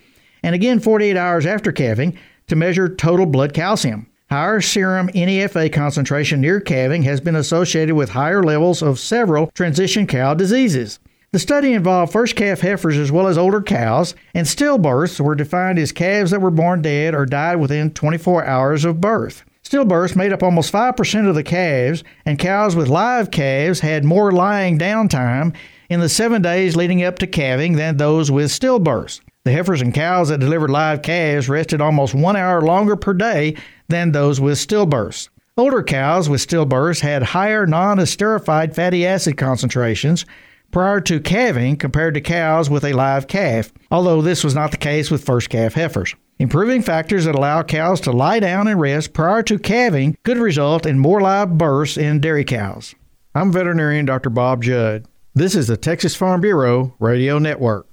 and 0.47 0.55
again 0.55 0.79
48 0.79 1.17
hours 1.17 1.45
after 1.45 1.73
calving 1.73 2.17
to 2.47 2.55
measure 2.55 2.87
total 2.87 3.25
blood 3.25 3.53
calcium. 3.53 4.07
Higher 4.29 4.61
serum 4.61 5.09
NEFA 5.09 5.73
concentration 5.73 6.39
near 6.39 6.61
calving 6.61 7.03
has 7.03 7.19
been 7.19 7.35
associated 7.35 7.95
with 7.95 8.11
higher 8.11 8.41
levels 8.41 8.81
of 8.81 8.97
several 8.97 9.47
transition 9.47 10.07
cow 10.07 10.33
diseases. 10.33 10.99
The 11.33 11.39
study 11.39 11.73
involved 11.73 12.13
first 12.13 12.37
calf 12.37 12.61
heifers 12.61 12.97
as 12.97 13.11
well 13.11 13.27
as 13.27 13.37
older 13.37 13.61
cows, 13.61 14.15
and 14.33 14.47
stillbirths 14.47 15.19
were 15.19 15.35
defined 15.35 15.79
as 15.79 15.91
calves 15.91 16.31
that 16.31 16.39
were 16.39 16.49
born 16.49 16.81
dead 16.81 17.13
or 17.13 17.25
died 17.25 17.57
within 17.57 17.91
24 17.91 18.45
hours 18.45 18.85
of 18.85 19.01
birth. 19.01 19.43
Stillbirths 19.65 20.15
made 20.15 20.31
up 20.31 20.43
almost 20.43 20.71
5% 20.71 21.27
of 21.27 21.35
the 21.35 21.43
calves, 21.43 22.05
and 22.25 22.39
cows 22.39 22.73
with 22.73 22.87
live 22.87 23.31
calves 23.31 23.81
had 23.81 24.05
more 24.05 24.31
lying 24.31 24.77
down 24.77 25.09
time 25.09 25.51
in 25.89 25.99
the 25.99 26.07
seven 26.07 26.41
days 26.41 26.77
leading 26.77 27.03
up 27.03 27.19
to 27.19 27.27
calving 27.27 27.73
than 27.73 27.97
those 27.97 28.31
with 28.31 28.49
stillbirths. 28.49 29.19
The 29.47 29.53
heifers 29.53 29.81
and 29.81 29.93
cows 29.93 30.27
that 30.27 30.41
delivered 30.41 30.69
live 30.69 31.01
calves 31.01 31.47
rested 31.47 31.79
almost 31.79 32.13
one 32.13 32.35
hour 32.35 32.61
longer 32.61 32.97
per 32.97 33.13
day 33.13 33.55
than 33.87 34.11
those 34.11 34.41
with 34.41 34.57
stillbirths. 34.57 35.29
Older 35.55 35.83
cows 35.83 36.27
with 36.27 36.45
stillbirths 36.45 36.99
had 36.99 37.23
higher 37.23 37.65
non 37.65 37.97
esterified 37.97 38.75
fatty 38.75 39.07
acid 39.07 39.37
concentrations 39.37 40.25
prior 40.69 40.99
to 40.99 41.21
calving 41.21 41.77
compared 41.77 42.15
to 42.15 42.19
cows 42.19 42.69
with 42.69 42.83
a 42.83 42.91
live 42.91 43.29
calf, 43.29 43.71
although 43.89 44.21
this 44.21 44.43
was 44.43 44.53
not 44.53 44.71
the 44.71 44.77
case 44.77 45.09
with 45.09 45.23
first 45.23 45.49
calf 45.49 45.75
heifers. 45.75 46.13
Improving 46.39 46.81
factors 46.81 47.23
that 47.23 47.35
allow 47.35 47.63
cows 47.63 48.01
to 48.01 48.11
lie 48.11 48.41
down 48.41 48.67
and 48.67 48.81
rest 48.81 49.13
prior 49.13 49.43
to 49.43 49.57
calving 49.57 50.17
could 50.23 50.37
result 50.37 50.85
in 50.85 50.99
more 50.99 51.21
live 51.21 51.57
births 51.57 51.95
in 51.95 52.19
dairy 52.19 52.43
cows. 52.43 52.95
I'm 53.33 53.53
veterinarian 53.53 54.05
Dr. 54.05 54.29
Bob 54.29 54.61
Judd. 54.61 55.05
This 55.33 55.55
is 55.55 55.67
the 55.67 55.77
Texas 55.77 56.17
Farm 56.17 56.41
Bureau 56.41 56.95
Radio 56.99 57.39
Network. 57.39 57.87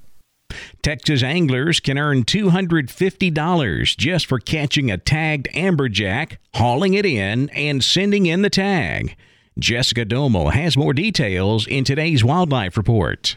Texas 0.82 1.22
anglers 1.22 1.80
can 1.80 1.98
earn 1.98 2.24
$250 2.24 3.96
just 3.96 4.26
for 4.26 4.38
catching 4.38 4.90
a 4.90 4.98
tagged 4.98 5.48
amberjack, 5.54 6.36
hauling 6.54 6.94
it 6.94 7.06
in, 7.06 7.48
and 7.50 7.82
sending 7.82 8.26
in 8.26 8.42
the 8.42 8.50
tag. 8.50 9.16
Jessica 9.58 10.04
Domel 10.04 10.52
has 10.52 10.76
more 10.76 10.92
details 10.92 11.66
in 11.66 11.84
today's 11.84 12.24
Wildlife 12.24 12.76
Report. 12.76 13.36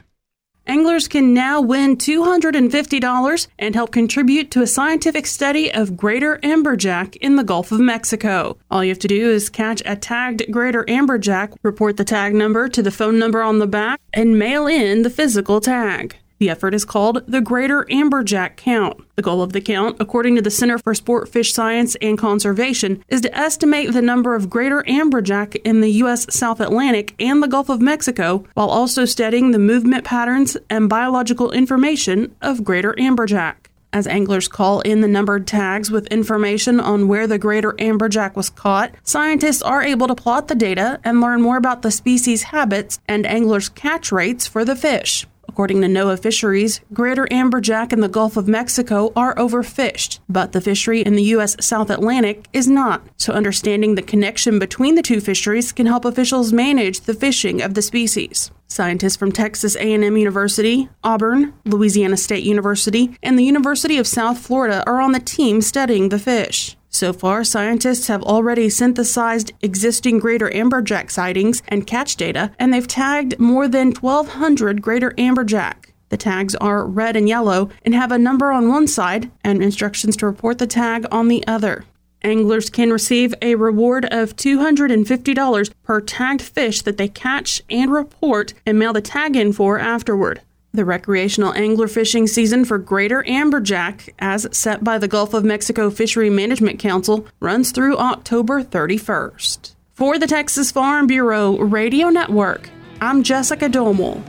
Anglers 0.67 1.07
can 1.07 1.33
now 1.33 1.61
win 1.61 1.95
$250 1.95 3.47
and 3.57 3.73
help 3.73 3.91
contribute 3.93 4.51
to 4.51 4.61
a 4.61 4.67
scientific 4.67 5.25
study 5.25 5.73
of 5.73 5.95
greater 5.95 6.39
amberjack 6.39 7.15
in 7.17 7.37
the 7.37 7.43
Gulf 7.43 7.71
of 7.71 7.79
Mexico. 7.79 8.57
All 8.69 8.83
you 8.83 8.89
have 8.89 8.99
to 8.99 9.07
do 9.07 9.29
is 9.29 9.49
catch 9.49 9.81
a 9.85 9.95
tagged 9.95 10.51
greater 10.51 10.83
amberjack, 10.83 11.55
report 11.63 11.95
the 11.95 12.03
tag 12.03 12.35
number 12.35 12.67
to 12.67 12.83
the 12.83 12.91
phone 12.91 13.17
number 13.17 13.41
on 13.41 13.59
the 13.59 13.67
back, 13.67 14.01
and 14.11 14.37
mail 14.37 14.67
in 14.67 15.03
the 15.03 15.09
physical 15.09 15.61
tag. 15.61 16.17
The 16.39 16.49
effort 16.51 16.75
is 16.75 16.85
called 16.85 17.23
the 17.27 17.41
Greater 17.41 17.85
Amberjack 17.85 18.57
Count. 18.57 19.03
The 19.15 19.23
goal 19.23 19.41
of 19.41 19.53
the 19.53 19.61
count, 19.61 19.97
according 19.99 20.35
to 20.35 20.41
the 20.41 20.51
Center 20.51 20.77
for 20.77 20.93
Sport 20.93 21.29
Fish 21.29 21.51
Science 21.51 21.95
and 21.99 22.17
Conservation, 22.17 23.03
is 23.07 23.21
to 23.21 23.35
estimate 23.35 23.91
the 23.91 24.03
number 24.03 24.35
of 24.35 24.49
greater 24.49 24.83
amberjack 24.83 25.55
in 25.63 25.81
the 25.81 25.89
U.S. 25.93 26.27
South 26.29 26.59
Atlantic 26.59 27.15
and 27.19 27.41
the 27.41 27.47
Gulf 27.47 27.69
of 27.69 27.81
Mexico, 27.81 28.45
while 28.53 28.69
also 28.69 29.03
studying 29.05 29.49
the 29.49 29.59
movement 29.59 30.03
patterns 30.03 30.55
and 30.69 30.87
biological 30.87 31.51
information 31.51 32.35
of 32.41 32.63
greater 32.63 32.93
amberjack. 32.93 33.55
As 33.91 34.05
anglers 34.05 34.47
call 34.47 34.81
in 34.81 35.01
the 35.01 35.07
numbered 35.07 35.47
tags 35.47 35.89
with 35.89 36.05
information 36.07 36.79
on 36.79 37.07
where 37.07 37.25
the 37.25 37.39
greater 37.39 37.71
amberjack 37.73 38.35
was 38.35 38.51
caught, 38.51 38.91
scientists 39.01 39.63
are 39.63 39.81
able 39.81 40.07
to 40.07 40.13
plot 40.13 40.49
the 40.49 40.55
data 40.55 40.99
and 41.03 41.19
learn 41.19 41.41
more 41.41 41.57
about 41.57 41.81
the 41.81 41.89
species' 41.89 42.43
habits 42.43 42.99
and 43.07 43.25
anglers' 43.25 43.69
catch 43.69 44.11
rates 44.11 44.45
for 44.45 44.63
the 44.63 44.75
fish. 44.75 45.25
According 45.57 45.81
to 45.81 45.87
NOAA 45.87 46.21
Fisheries, 46.21 46.81
greater 46.93 47.25
amberjack 47.31 47.91
in 47.91 48.01
the 48.01 48.07
Gulf 48.07 48.37
of 48.37 48.47
Mexico 48.47 49.11
are 49.15 49.33
overfished, 49.37 50.19
but 50.29 50.51
the 50.51 50.61
fishery 50.61 51.01
in 51.01 51.15
the 51.15 51.23
U.S. 51.33 51.55
South 51.59 51.89
Atlantic 51.89 52.45
is 52.53 52.67
not. 52.67 53.01
So, 53.17 53.33
understanding 53.33 53.95
the 53.95 54.03
connection 54.03 54.59
between 54.59 54.93
the 54.93 55.01
two 55.01 55.19
fisheries 55.19 55.71
can 55.71 55.87
help 55.87 56.05
officials 56.05 56.53
manage 56.53 56.99
the 57.01 57.15
fishing 57.15 57.63
of 57.63 57.73
the 57.73 57.81
species. 57.81 58.51
Scientists 58.67 59.15
from 59.15 59.31
Texas 59.31 59.75
A&M 59.77 60.15
University, 60.15 60.89
Auburn, 61.03 61.55
Louisiana 61.65 62.17
State 62.17 62.43
University, 62.43 63.17
and 63.23 63.39
the 63.39 63.43
University 63.43 63.97
of 63.97 64.05
South 64.05 64.37
Florida 64.37 64.83
are 64.85 65.01
on 65.01 65.11
the 65.11 65.19
team 65.19 65.61
studying 65.61 66.09
the 66.09 66.19
fish. 66.19 66.76
So 66.89 67.13
far, 67.13 67.43
scientists 67.43 68.07
have 68.07 68.23
already 68.23 68.69
synthesized 68.69 69.51
existing 69.61 70.19
greater 70.19 70.49
amberjack 70.49 71.11
sightings 71.11 71.61
and 71.67 71.85
catch 71.85 72.15
data, 72.15 72.51
and 72.57 72.73
they've 72.73 72.87
tagged 72.87 73.39
more 73.39 73.67
than 73.67 73.91
1,200 73.91 74.81
greater 74.81 75.11
amberjack. 75.11 75.91
The 76.09 76.17
tags 76.17 76.55
are 76.55 76.87
red 76.87 77.15
and 77.17 77.27
yellow 77.27 77.69
and 77.83 77.93
have 77.93 78.11
a 78.11 78.17
number 78.17 78.51
on 78.51 78.69
one 78.69 78.87
side 78.87 79.29
and 79.43 79.61
instructions 79.61 80.15
to 80.17 80.25
report 80.25 80.57
the 80.57 80.67
tag 80.67 81.05
on 81.11 81.27
the 81.27 81.45
other. 81.45 81.83
Anglers 82.23 82.69
can 82.69 82.91
receive 82.91 83.33
a 83.41 83.55
reward 83.55 84.05
of 84.05 84.35
$250 84.35 85.71
per 85.83 86.01
tagged 86.01 86.41
fish 86.41 86.81
that 86.81 86.97
they 86.97 87.07
catch 87.07 87.61
and 87.69 87.91
report 87.91 88.53
and 88.65 88.79
mail 88.79 88.93
the 88.93 89.01
tag 89.01 89.35
in 89.35 89.53
for 89.53 89.77
afterward. 89.77 90.41
The 90.77 90.85
recreational 90.85 91.53
angler 91.53 91.87
fishing 91.87 92.27
season 92.27 92.63
for 92.63 92.77
greater 92.77 93.23
amberjack, 93.23 94.09
as 94.19 94.47
set 94.51 94.83
by 94.83 94.99
the 94.99 95.07
Gulf 95.07 95.33
of 95.33 95.43
Mexico 95.43 95.89
Fishery 95.89 96.29
Management 96.29 96.77
Council, 96.77 97.25
runs 97.39 97.71
through 97.71 97.97
October 97.97 98.61
31st. 98.61 99.73
For 99.95 100.19
the 100.19 100.27
Texas 100.27 100.71
Farm 100.71 101.07
Bureau 101.07 101.57
Radio 101.57 102.09
Network, 102.09 102.69
I'm 103.01 103.23
Jessica 103.23 103.67
Domel. 103.67 104.21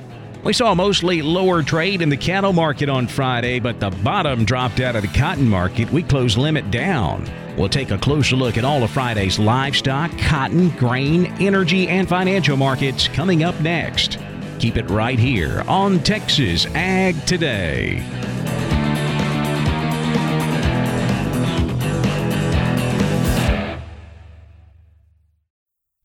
We 0.42 0.54
saw 0.54 0.74
mostly 0.74 1.20
lower 1.20 1.62
trade 1.62 2.00
in 2.00 2.08
the 2.08 2.16
cattle 2.16 2.54
market 2.54 2.88
on 2.88 3.08
Friday, 3.08 3.60
but 3.60 3.78
the 3.78 3.90
bottom 3.90 4.46
dropped 4.46 4.80
out 4.80 4.96
of 4.96 5.02
the 5.02 5.08
cotton 5.08 5.50
market. 5.50 5.92
We 5.92 6.02
closed 6.02 6.38
limit 6.38 6.70
down. 6.70 7.28
We'll 7.58 7.68
take 7.68 7.90
a 7.90 7.98
closer 7.98 8.36
look 8.36 8.56
at 8.56 8.64
all 8.64 8.82
of 8.82 8.90
Friday's 8.90 9.38
livestock, 9.38 10.16
cotton, 10.16 10.70
grain, 10.70 11.26
energy, 11.40 11.88
and 11.88 12.08
financial 12.08 12.56
markets 12.56 13.06
coming 13.06 13.44
up 13.44 13.60
next. 13.60 14.16
Keep 14.58 14.76
it 14.76 14.90
right 14.90 15.18
here 15.18 15.62
on 15.68 16.00
Texas 16.00 16.66
Ag 16.74 17.24
Today. 17.26 18.04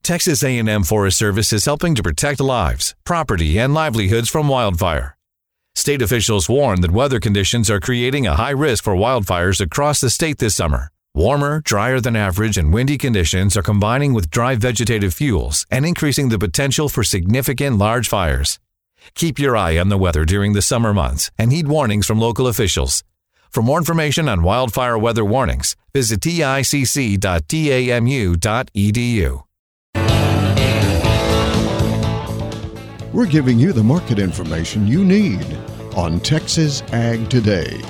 Texas 0.04 0.44
A&M 0.44 0.84
Forest 0.84 1.18
Service 1.18 1.52
is 1.52 1.64
helping 1.64 1.94
to 1.94 2.02
protect 2.02 2.38
lives, 2.38 2.94
property, 3.04 3.58
and 3.58 3.74
livelihoods 3.74 4.28
from 4.28 4.48
wildfire. 4.48 5.16
State 5.74 6.02
officials 6.02 6.48
warn 6.48 6.82
that 6.82 6.92
weather 6.92 7.18
conditions 7.18 7.68
are 7.68 7.80
creating 7.80 8.26
a 8.26 8.36
high 8.36 8.50
risk 8.50 8.84
for 8.84 8.94
wildfires 8.94 9.60
across 9.60 10.00
the 10.00 10.10
state 10.10 10.38
this 10.38 10.54
summer. 10.54 10.90
Warmer, 11.16 11.60
drier 11.64 12.00
than 12.00 12.16
average, 12.16 12.58
and 12.58 12.74
windy 12.74 12.98
conditions 12.98 13.56
are 13.56 13.62
combining 13.62 14.14
with 14.14 14.30
dry 14.30 14.56
vegetative 14.56 15.14
fuels 15.14 15.64
and 15.70 15.86
increasing 15.86 16.28
the 16.28 16.40
potential 16.40 16.88
for 16.88 17.04
significant 17.04 17.78
large 17.78 18.08
fires. 18.08 18.58
Keep 19.14 19.38
your 19.38 19.56
eye 19.56 19.78
on 19.78 19.90
the 19.90 19.96
weather 19.96 20.24
during 20.24 20.54
the 20.54 20.62
summer 20.62 20.92
months 20.92 21.30
and 21.38 21.52
heed 21.52 21.68
warnings 21.68 22.04
from 22.04 22.18
local 22.18 22.48
officials. 22.48 23.04
For 23.48 23.62
more 23.62 23.78
information 23.78 24.28
on 24.28 24.42
wildfire 24.42 24.98
weather 24.98 25.24
warnings, 25.24 25.76
visit 25.92 26.18
ticc.tamu.edu. 26.18 27.20
We're 33.12 33.26
giving 33.26 33.60
you 33.60 33.72
the 33.72 33.84
market 33.84 34.18
information 34.18 34.88
you 34.88 35.04
need 35.04 35.46
on 35.94 36.18
Texas 36.18 36.82
Ag 36.92 37.30
Today. 37.30 37.80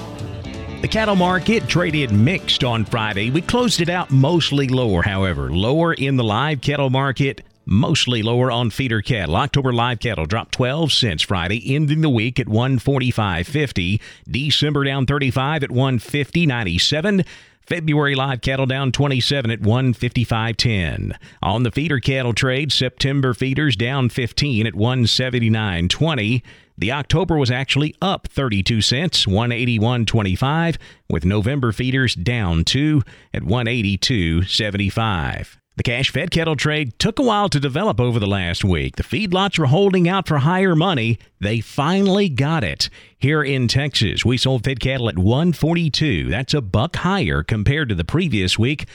The 0.84 0.88
cattle 0.88 1.16
market 1.16 1.66
traded 1.66 2.12
mixed 2.12 2.62
on 2.62 2.84
Friday. 2.84 3.30
We 3.30 3.40
closed 3.40 3.80
it 3.80 3.88
out 3.88 4.10
mostly 4.10 4.68
lower, 4.68 5.00
however. 5.00 5.50
Lower 5.50 5.94
in 5.94 6.18
the 6.18 6.24
live 6.24 6.60
cattle 6.60 6.90
market, 6.90 7.40
mostly 7.64 8.22
lower 8.22 8.50
on 8.50 8.68
feeder 8.68 9.00
cattle. 9.00 9.34
October 9.36 9.72
live 9.72 9.98
cattle 9.98 10.26
dropped 10.26 10.52
12 10.52 10.92
cents 10.92 11.22
Friday, 11.22 11.74
ending 11.74 12.02
the 12.02 12.10
week 12.10 12.38
at 12.38 12.48
145.50. 12.48 13.98
December 14.30 14.84
down 14.84 15.06
35 15.06 15.62
at 15.64 15.70
150.97. 15.70 17.24
February 17.66 18.14
live 18.14 18.40
cattle 18.40 18.66
down 18.66 18.92
27 18.92 19.50
at 19.50 19.60
155.10. 19.60 21.16
On 21.42 21.62
the 21.62 21.70
feeder 21.70 22.00
cattle 22.00 22.34
trade, 22.34 22.72
September 22.72 23.34
feeders 23.34 23.76
down 23.76 24.08
15 24.08 24.66
at 24.66 24.72
179.20. 24.74 26.42
The 26.76 26.92
October 26.92 27.38
was 27.38 27.50
actually 27.50 27.94
up 28.02 28.28
32 28.28 28.80
cents, 28.80 29.26
181.25, 29.26 30.76
with 31.08 31.24
November 31.24 31.72
feeders 31.72 32.14
down 32.14 32.64
2 32.64 33.02
at 33.32 33.42
182.75. 33.42 35.56
The 35.76 35.82
cash 35.82 36.10
fed 36.10 36.30
cattle 36.30 36.54
trade 36.54 36.96
took 37.00 37.18
a 37.18 37.22
while 37.22 37.48
to 37.48 37.58
develop 37.58 38.00
over 38.00 38.20
the 38.20 38.28
last 38.28 38.64
week. 38.64 38.94
The 38.94 39.02
feedlots 39.02 39.58
were 39.58 39.66
holding 39.66 40.08
out 40.08 40.28
for 40.28 40.38
higher 40.38 40.76
money. 40.76 41.18
They 41.40 41.60
finally 41.60 42.28
got 42.28 42.62
it. 42.62 42.88
Here 43.18 43.42
in 43.42 43.66
Texas, 43.66 44.24
we 44.24 44.36
sold 44.36 44.62
fed 44.62 44.78
cattle 44.78 45.08
at 45.08 45.18
142. 45.18 46.28
That's 46.28 46.54
a 46.54 46.60
buck 46.60 46.94
higher 46.94 47.42
compared 47.42 47.88
to 47.88 47.96
the 47.96 48.04
previous 48.04 48.56
week. 48.56 48.86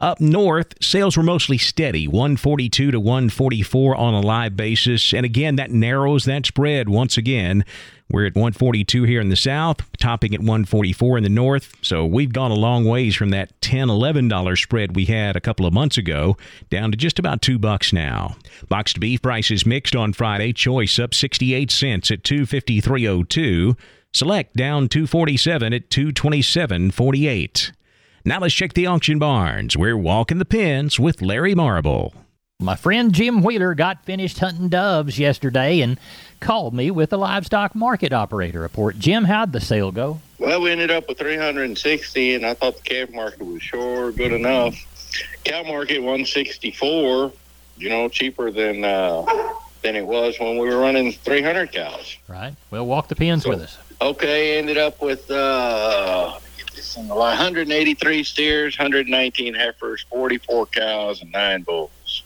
Up 0.00 0.20
north, 0.20 0.74
sales 0.82 1.16
were 1.16 1.22
mostly 1.22 1.56
steady, 1.58 2.06
142 2.06 2.90
to 2.90 3.00
144 3.00 3.96
on 3.96 4.14
a 4.14 4.20
live 4.20 4.56
basis. 4.56 5.14
And 5.14 5.24
again, 5.24 5.56
that 5.56 5.70
narrows 5.70 6.24
that 6.26 6.44
spread 6.44 6.88
once 6.88 7.16
again. 7.16 7.64
We're 8.08 8.26
at 8.26 8.34
142 8.34 9.02
here 9.02 9.20
in 9.20 9.30
the 9.30 9.36
south, 9.36 9.78
topping 9.98 10.32
at 10.32 10.40
144 10.40 11.16
in 11.18 11.24
the 11.24 11.30
north. 11.30 11.74
So 11.82 12.04
we've 12.04 12.32
gone 12.32 12.52
a 12.52 12.54
long 12.54 12.84
ways 12.84 13.16
from 13.16 13.30
that 13.30 13.60
10 13.62 13.88
$11 13.88 14.62
spread 14.62 14.94
we 14.94 15.06
had 15.06 15.34
a 15.34 15.40
couple 15.40 15.66
of 15.66 15.72
months 15.72 15.98
ago 15.98 16.36
down 16.70 16.92
to 16.92 16.96
just 16.96 17.18
about 17.18 17.42
2 17.42 17.58
bucks 17.58 17.92
now. 17.92 18.36
Boxed 18.68 19.00
beef 19.00 19.22
prices 19.22 19.66
mixed 19.66 19.96
on 19.96 20.12
Friday, 20.12 20.52
choice 20.52 20.98
up 20.98 21.14
68 21.14 21.70
cents 21.70 22.10
at 22.10 22.22
253.02, 22.22 23.76
select 24.12 24.54
down 24.54 24.88
247 24.88 25.72
at 25.72 25.90
227.48. 25.90 27.72
Now 28.28 28.40
let's 28.40 28.54
check 28.54 28.72
the 28.74 28.86
auction 28.86 29.20
barns. 29.20 29.76
We're 29.76 29.96
walking 29.96 30.38
the 30.38 30.44
pens 30.44 30.98
with 30.98 31.22
Larry 31.22 31.54
Marble. 31.54 32.12
My 32.58 32.74
friend 32.74 33.12
Jim 33.12 33.40
Wheeler 33.40 33.72
got 33.76 34.04
finished 34.04 34.40
hunting 34.40 34.68
doves 34.68 35.16
yesterday 35.16 35.80
and 35.80 35.96
called 36.40 36.74
me 36.74 36.90
with 36.90 37.12
a 37.12 37.16
livestock 37.16 37.76
market 37.76 38.12
operator 38.12 38.58
report. 38.60 38.98
Jim, 38.98 39.24
how'd 39.26 39.52
the 39.52 39.60
sale 39.60 39.92
go? 39.92 40.20
Well, 40.40 40.60
we 40.60 40.72
ended 40.72 40.90
up 40.90 41.08
with 41.08 41.18
360, 41.18 42.34
and 42.34 42.44
I 42.44 42.54
thought 42.54 42.74
the 42.74 42.82
calf 42.82 43.10
market 43.12 43.42
was 43.46 43.62
sure 43.62 44.10
good 44.10 44.32
enough. 44.32 44.74
Cow 45.44 45.62
market 45.62 46.00
164, 46.00 47.32
you 47.76 47.88
know, 47.88 48.08
cheaper 48.08 48.50
than 48.50 48.84
uh, 48.84 49.24
than 49.82 49.94
it 49.94 50.04
was 50.04 50.34
when 50.40 50.58
we 50.58 50.68
were 50.68 50.78
running 50.78 51.12
300 51.12 51.70
cows. 51.70 52.16
Right. 52.26 52.56
Well, 52.72 52.86
walk 52.86 53.06
the 53.06 53.14
pens 53.14 53.44
So- 53.44 53.50
with 53.50 53.60
us. 53.60 53.78
Okay, 54.02 54.58
ended 54.58 54.76
up 54.78 55.00
with 55.00 55.30
uh, 55.30 56.38
line, 56.96 57.08
183 57.08 58.24
steers, 58.24 58.78
119 58.78 59.54
heifers, 59.54 60.04
44 60.10 60.66
cows, 60.66 61.22
and 61.22 61.32
nine 61.32 61.62
bulls. 61.62 62.22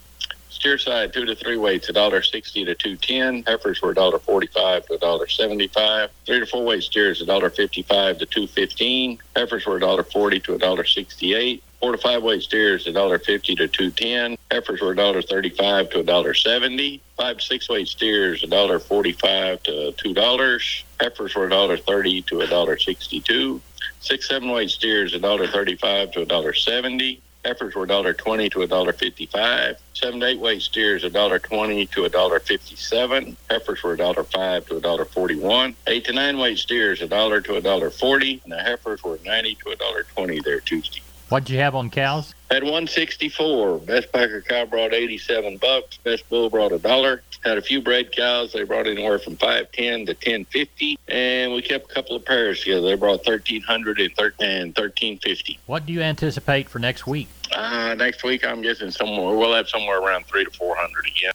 Steer 0.61 0.77
side 0.77 1.15
two 1.15 1.25
to 1.25 1.35
three 1.35 1.57
weights, 1.57 1.89
a 1.89 1.93
dollar 1.95 2.21
sixty 2.21 2.67
to 2.67 2.75
two 2.75 2.95
ten. 2.95 3.43
Heifers 3.47 3.81
were 3.81 3.93
a 3.93 3.95
dollar 3.95 4.19
forty-five 4.19 4.85
to 4.87 4.93
a 4.93 4.99
dollar 4.99 5.27
seventy-five. 5.27 6.11
Three 6.27 6.41
to 6.41 6.45
four 6.45 6.67
weight 6.67 6.83
steers, 6.83 7.23
a 7.23 7.25
dollar 7.25 7.49
fifty-five 7.49 8.19
to 8.19 8.27
two 8.27 8.47
fifteen. 8.47 9.19
Heifers 9.35 9.65
were 9.65 9.79
a 9.79 9.81
dollar 9.81 10.03
forty 10.03 10.39
to 10.41 10.55
a 10.55 10.59
dollar 10.59 10.85
sixty-eight. 10.85 11.63
Four 11.81 11.93
to 11.93 11.99
five 11.99 12.23
weight 12.23 12.43
steers, 12.43 12.87
a 12.87 12.93
dollar 12.93 13.19
fifty 13.19 13.55
to 13.55 13.69
two 13.69 13.91
ten. 13.91 14.37
Heifers 14.51 14.83
were 14.83 14.91
a 14.91 14.97
dollar 14.97 15.23
thirty-five 15.23 15.89
to 15.91 16.01
a 16.01 16.03
dollar 16.03 16.35
seventy. 16.35 17.01
Five 17.17 17.39
to 17.39 17.43
six 17.43 17.67
weight 17.71 17.89
steers, 17.89 18.45
a 18.45 18.47
dollar 18.47 18.79
forty-five 18.81 19.63
to 19.63 19.93
two 19.93 20.13
dollars. 20.13 20.85
Heifers 21.01 21.35
were 21.35 21.47
a 21.47 21.51
dollar 21.51 21.79
thirty 21.79 22.21
to 22.21 22.43
a 22.43 22.47
dollar 22.47 22.77
sixty-two. 22.77 23.63
Six 24.01 24.29
seven 24.29 24.51
weight 24.51 24.71
steers, 24.71 25.15
a 25.15 25.19
dollar 25.19 25.47
thirty-five 25.47 26.13
to 26.13 26.23
a 26.23 26.27
dollar 26.27 26.55
seventy. 26.55 27.21
Heifers 27.45 27.75
were 27.75 27.87
dollar 27.87 28.13
twenty 28.13 28.51
to 28.51 28.63
a 28.63 28.67
dollar 28.67 28.93
fifty-five. 28.93 29.77
Seven 29.95 30.21
to 30.21 30.27
eight 30.27 30.41
weight 30.41 30.61
steers, 30.61 31.05
a 31.05 31.11
dollar 31.11 31.39
twenty 31.39 31.87
to 31.87 32.05
a 32.05 32.09
dollar 32.09 32.39
fifty-seven. 32.41 33.37
Heifers 33.49 33.83
were 33.83 33.95
a 33.95 33.97
dollar 33.97 34.25
five 34.25 34.67
to 34.67 34.77
a 34.77 34.81
dollar 34.81 35.07
forty-one. 35.07 35.75
Eight 35.87 36.05
to 36.05 36.13
nine 36.13 36.39
weight 36.39 36.59
steers, 36.59 37.01
a 37.01 37.09
dollar 37.09 37.41
to 37.41 37.57
a 37.57 37.61
dollar 37.61 37.91
forty, 37.91 38.41
and 38.45 38.53
the 38.53 38.63
heifers 38.63 39.03
were 39.03 39.19
ninety 39.25 39.55
to 39.57 39.71
a 39.71 39.77
dollar 39.77 40.03
twenty 40.03 40.41
there 40.41 40.61
Tuesday. 40.61 41.03
What'd 41.31 41.49
you 41.49 41.59
have 41.59 41.77
on 41.77 41.91
cows? 41.91 42.35
Had 42.51 42.65
164. 42.65 43.79
Best 43.79 44.11
packer 44.11 44.41
cow 44.41 44.65
brought 44.65 44.93
87 44.93 45.59
bucks. 45.59 45.97
Best 45.99 46.29
bull 46.29 46.51
brought 46.51 46.73
a 46.73 46.79
dollar. 46.81 47.23
Had 47.45 47.57
a 47.57 47.63
few 47.63 47.81
bred 47.81 48.11
cows. 48.11 48.53
They 48.53 48.65
brought 48.65 48.89
anywhere 48.89 49.21
from 49.21 49.37
510 49.37 50.07
to 50.07 50.13
1050. 50.15 50.99
And 51.07 51.53
we 51.53 51.63
kept 51.63 51.89
a 51.89 51.95
couple 51.95 52.17
of 52.17 52.25
pairs 52.25 52.63
together. 52.65 52.81
They 52.89 52.97
brought 52.97 53.25
1300 53.25 54.01
and 54.01 54.11
1350. 54.11 55.61
What 55.67 55.87
do 55.87 55.93
you 55.93 56.03
anticipate 56.03 56.69
for 56.69 56.81
next 56.81 57.07
week? 57.07 57.29
Uh, 57.55 57.95
next 57.95 58.25
week, 58.25 58.45
I'm 58.45 58.61
guessing 58.61 58.91
somewhere, 58.91 59.37
we'll 59.37 59.55
have 59.55 59.69
somewhere 59.69 60.01
around 60.01 60.27
three 60.27 60.45
to 60.45 60.51
400 60.51 61.07
again. 61.17 61.33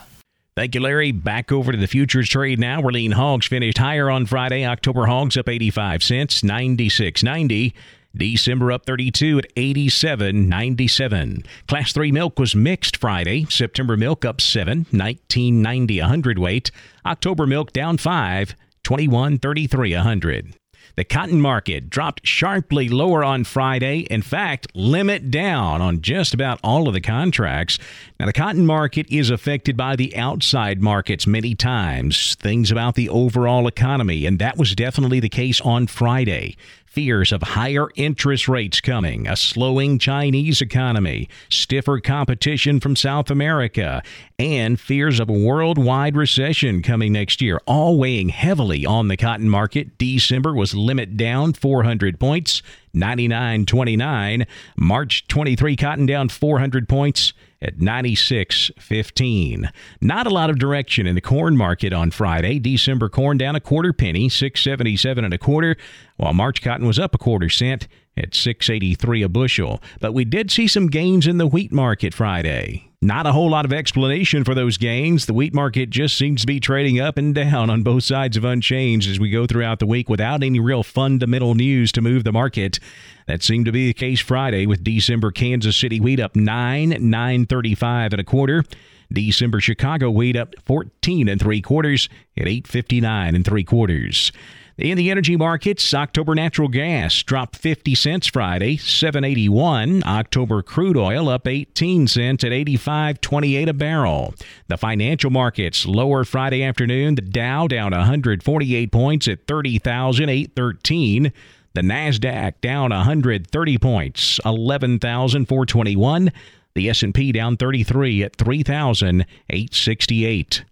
Thank 0.55 0.75
you, 0.75 0.81
Larry. 0.81 1.11
Back 1.11 1.51
over 1.51 1.71
to 1.71 1.77
the 1.77 1.87
futures 1.87 2.27
trade 2.27 2.59
now. 2.59 2.81
We're 2.81 2.91
lean 2.91 3.13
hogs 3.13 3.47
finished 3.47 3.77
higher 3.77 4.09
on 4.09 4.25
Friday. 4.25 4.65
October 4.65 5.05
hogs 5.05 5.37
up 5.37 5.47
85 5.47 6.03
cents, 6.03 6.41
96.90. 6.41 7.73
December 8.15 8.71
up 8.71 8.85
32 8.85 9.39
at 9.39 9.55
87.97. 9.55 11.45
Class 11.67 11.93
3 11.93 12.11
milk 12.11 12.39
was 12.39 12.55
mixed 12.55 12.97
Friday. 12.97 13.45
September 13.45 13.95
milk 13.95 14.25
up 14.25 14.41
7, 14.41 14.85
19.90 14.85 16.03
a 16.03 16.07
hundredweight. 16.07 16.71
October 17.05 17.45
milk 17.45 17.71
down 17.71 17.97
5, 17.97 18.55
21.33 18.83 19.97
a 19.97 20.03
hundred. 20.03 20.55
The 20.95 21.03
cotton 21.03 21.41
market 21.41 21.89
dropped 21.89 22.27
sharply 22.27 22.89
lower 22.89 23.23
on 23.23 23.43
Friday. 23.43 23.99
In 23.99 24.21
fact, 24.21 24.67
limit 24.73 25.31
down 25.31 25.81
on 25.81 26.01
just 26.01 26.33
about 26.33 26.59
all 26.63 26.87
of 26.87 26.93
the 26.93 27.01
contracts. 27.01 27.79
Now, 28.19 28.25
the 28.25 28.33
cotton 28.33 28.65
market 28.65 29.07
is 29.09 29.29
affected 29.29 29.77
by 29.77 29.95
the 29.95 30.15
outside 30.15 30.81
markets 30.81 31.25
many 31.25 31.55
times, 31.55 32.35
things 32.35 32.71
about 32.71 32.95
the 32.95 33.09
overall 33.09 33.67
economy, 33.67 34.25
and 34.25 34.39
that 34.39 34.57
was 34.57 34.75
definitely 34.75 35.19
the 35.19 35.29
case 35.29 35.61
on 35.61 35.87
Friday 35.87 36.57
fears 36.89 37.31
of 37.31 37.43
higher 37.43 37.87
interest 37.95 38.47
rates 38.47 38.81
coming, 38.81 39.27
a 39.27 39.35
slowing 39.35 39.99
Chinese 39.99 40.59
economy, 40.59 41.29
stiffer 41.47 41.99
competition 41.99 42.79
from 42.79 42.95
South 42.95 43.29
America, 43.29 44.01
and 44.39 44.79
fears 44.79 45.19
of 45.19 45.29
a 45.29 45.33
worldwide 45.33 46.15
recession 46.15 46.81
coming 46.81 47.13
next 47.13 47.41
year, 47.41 47.61
all 47.67 47.99
weighing 47.99 48.29
heavily 48.29 48.85
on 48.85 49.07
the 49.07 49.17
cotton 49.17 49.49
market. 49.49 49.97
December 49.99 50.53
was 50.55 50.73
limit 50.73 51.15
down 51.15 51.53
400 51.53 52.19
points, 52.19 52.63
99.29. 52.95 54.47
March 54.75 55.27
23 55.27 55.75
cotton 55.75 56.05
down 56.07 56.27
400 56.27 56.89
points 56.89 57.33
at 57.61 57.77
96.15. 57.77 59.69
Not 60.01 60.27
a 60.27 60.29
lot 60.29 60.49
of 60.49 60.59
direction 60.59 61.05
in 61.07 61.15
the 61.15 61.21
corn 61.21 61.57
market 61.57 61.93
on 61.93 62.11
Friday. 62.11 62.59
December 62.59 63.09
corn 63.09 63.37
down 63.37 63.55
a 63.55 63.59
quarter 63.59 63.93
penny, 63.93 64.29
677 64.29 65.25
and 65.25 65.33
a 65.33 65.37
quarter, 65.37 65.75
while 66.17 66.33
March 66.33 66.61
cotton 66.61 66.87
was 66.87 66.99
up 66.99 67.13
a 67.13 67.17
quarter 67.17 67.49
cent 67.49 67.87
at 68.15 68.35
683 68.35 69.23
a 69.23 69.29
bushel. 69.29 69.81
But 69.99 70.13
we 70.13 70.25
did 70.25 70.51
see 70.51 70.67
some 70.67 70.87
gains 70.87 71.27
in 71.27 71.37
the 71.37 71.47
wheat 71.47 71.71
market 71.71 72.13
Friday. 72.13 72.88
Not 73.01 73.25
a 73.25 73.31
whole 73.31 73.49
lot 73.49 73.63
of 73.63 73.71
explanation 73.71 74.43
for 74.43 74.53
those 74.53 74.75
gains. 74.75 75.25
The 75.25 75.33
wheat 75.33 75.53
market 75.53 75.89
just 75.89 76.17
seems 76.17 76.41
to 76.41 76.47
be 76.47 76.59
trading 76.59 76.99
up 76.99 77.17
and 77.17 77.33
down 77.33 77.69
on 77.69 77.81
both 77.81 78.03
sides 78.03 78.35
of 78.35 78.43
unchanged 78.43 79.09
as 79.09 79.21
we 79.21 79.29
go 79.29 79.47
throughout 79.47 79.79
the 79.79 79.85
week 79.85 80.09
without 80.09 80.43
any 80.43 80.59
real 80.59 80.83
fundamental 80.83 81.55
news 81.55 81.93
to 81.93 82.01
move 82.01 82.25
the 82.25 82.33
market. 82.33 82.77
That 83.25 83.41
seemed 83.41 83.67
to 83.67 83.71
be 83.71 83.87
the 83.87 83.93
case 83.93 84.19
Friday 84.19 84.65
with 84.65 84.83
December 84.83 85.31
Kansas 85.31 85.77
City 85.77 86.01
wheat 86.01 86.19
up 86.19 86.35
9, 86.35 86.89
935 86.89 88.11
and 88.11 88.19
a 88.19 88.25
quarter. 88.25 88.65
December 89.13 89.61
Chicago 89.61 90.11
wheat 90.11 90.35
up 90.35 90.55
14 90.65 91.29
and 91.29 91.39
three 91.39 91.61
quarters 91.61 92.09
at 92.37 92.49
859 92.49 93.33
and 93.33 93.45
three 93.45 93.63
quarters. 93.63 94.33
In 94.79 94.97
the 94.97 95.11
energy 95.11 95.35
markets, 95.35 95.93
October 95.93 96.33
natural 96.33 96.69
gas 96.69 97.21
dropped 97.23 97.57
50 97.57 97.93
cents 97.95 98.27
Friday, 98.27 98.77
781. 98.77 100.03
October 100.05 100.61
crude 100.61 100.95
oil 100.95 101.27
up 101.27 101.45
18 101.45 102.07
cents 102.07 102.45
at 102.45 102.53
85.28 102.53 103.67
a 103.67 103.73
barrel. 103.73 104.33
The 104.69 104.77
financial 104.77 105.31
markets 105.31 105.85
lower 105.85 106.23
Friday 106.23 106.63
afternoon. 106.63 107.15
The 107.15 107.23
Dow 107.23 107.67
down 107.67 107.91
148 107.91 108.89
points 108.89 109.27
at 109.27 109.45
30,813. 109.47 111.33
The 111.73 111.81
Nasdaq 111.81 112.61
down 112.61 112.91
130 112.91 113.77
points, 113.79 114.39
11,421. 114.45 116.31
The 116.75 116.89
S&P 116.89 117.33
down 117.33 117.57
33 117.57 118.23
at 118.23 118.37
3,868. 118.37 120.63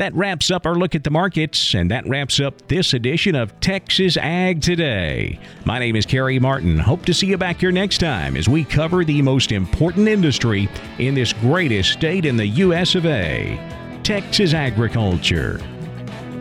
That 0.00 0.14
wraps 0.14 0.50
up 0.50 0.64
our 0.64 0.76
look 0.76 0.94
at 0.94 1.04
the 1.04 1.10
markets, 1.10 1.74
and 1.74 1.90
that 1.90 2.08
wraps 2.08 2.40
up 2.40 2.68
this 2.68 2.94
edition 2.94 3.34
of 3.34 3.60
Texas 3.60 4.16
Ag 4.16 4.62
Today. 4.62 5.38
My 5.66 5.78
name 5.78 5.94
is 5.94 6.06
Carey 6.06 6.38
Martin. 6.38 6.78
Hope 6.78 7.04
to 7.04 7.12
see 7.12 7.26
you 7.26 7.36
back 7.36 7.60
here 7.60 7.70
next 7.70 7.98
time 7.98 8.34
as 8.34 8.48
we 8.48 8.64
cover 8.64 9.04
the 9.04 9.20
most 9.20 9.52
important 9.52 10.08
industry 10.08 10.70
in 10.98 11.14
this 11.14 11.34
greatest 11.34 11.92
state 11.92 12.24
in 12.24 12.38
the 12.38 12.46
U.S. 12.46 12.94
of 12.94 13.04
A. 13.04 13.60
Texas 14.02 14.54
agriculture. 14.54 15.60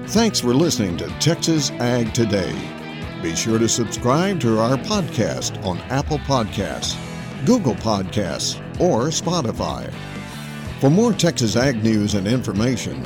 Thanks 0.05 0.39
for 0.39 0.53
listening 0.53 0.95
to 0.95 1.09
Texas 1.19 1.71
Ag 1.71 2.13
Today. 2.13 2.55
Be 3.21 3.35
sure 3.35 3.59
to 3.59 3.67
subscribe 3.67 4.39
to 4.39 4.57
our 4.57 4.77
podcast 4.77 5.61
on 5.65 5.79
Apple 5.89 6.19
Podcasts, 6.19 6.95
Google 7.45 7.75
Podcasts, 7.75 8.57
or 8.79 9.07
Spotify. 9.07 9.93
For 10.79 10.89
more 10.89 11.11
Texas 11.11 11.57
Ag 11.57 11.83
news 11.83 12.15
and 12.15 12.25
information, 12.25 13.05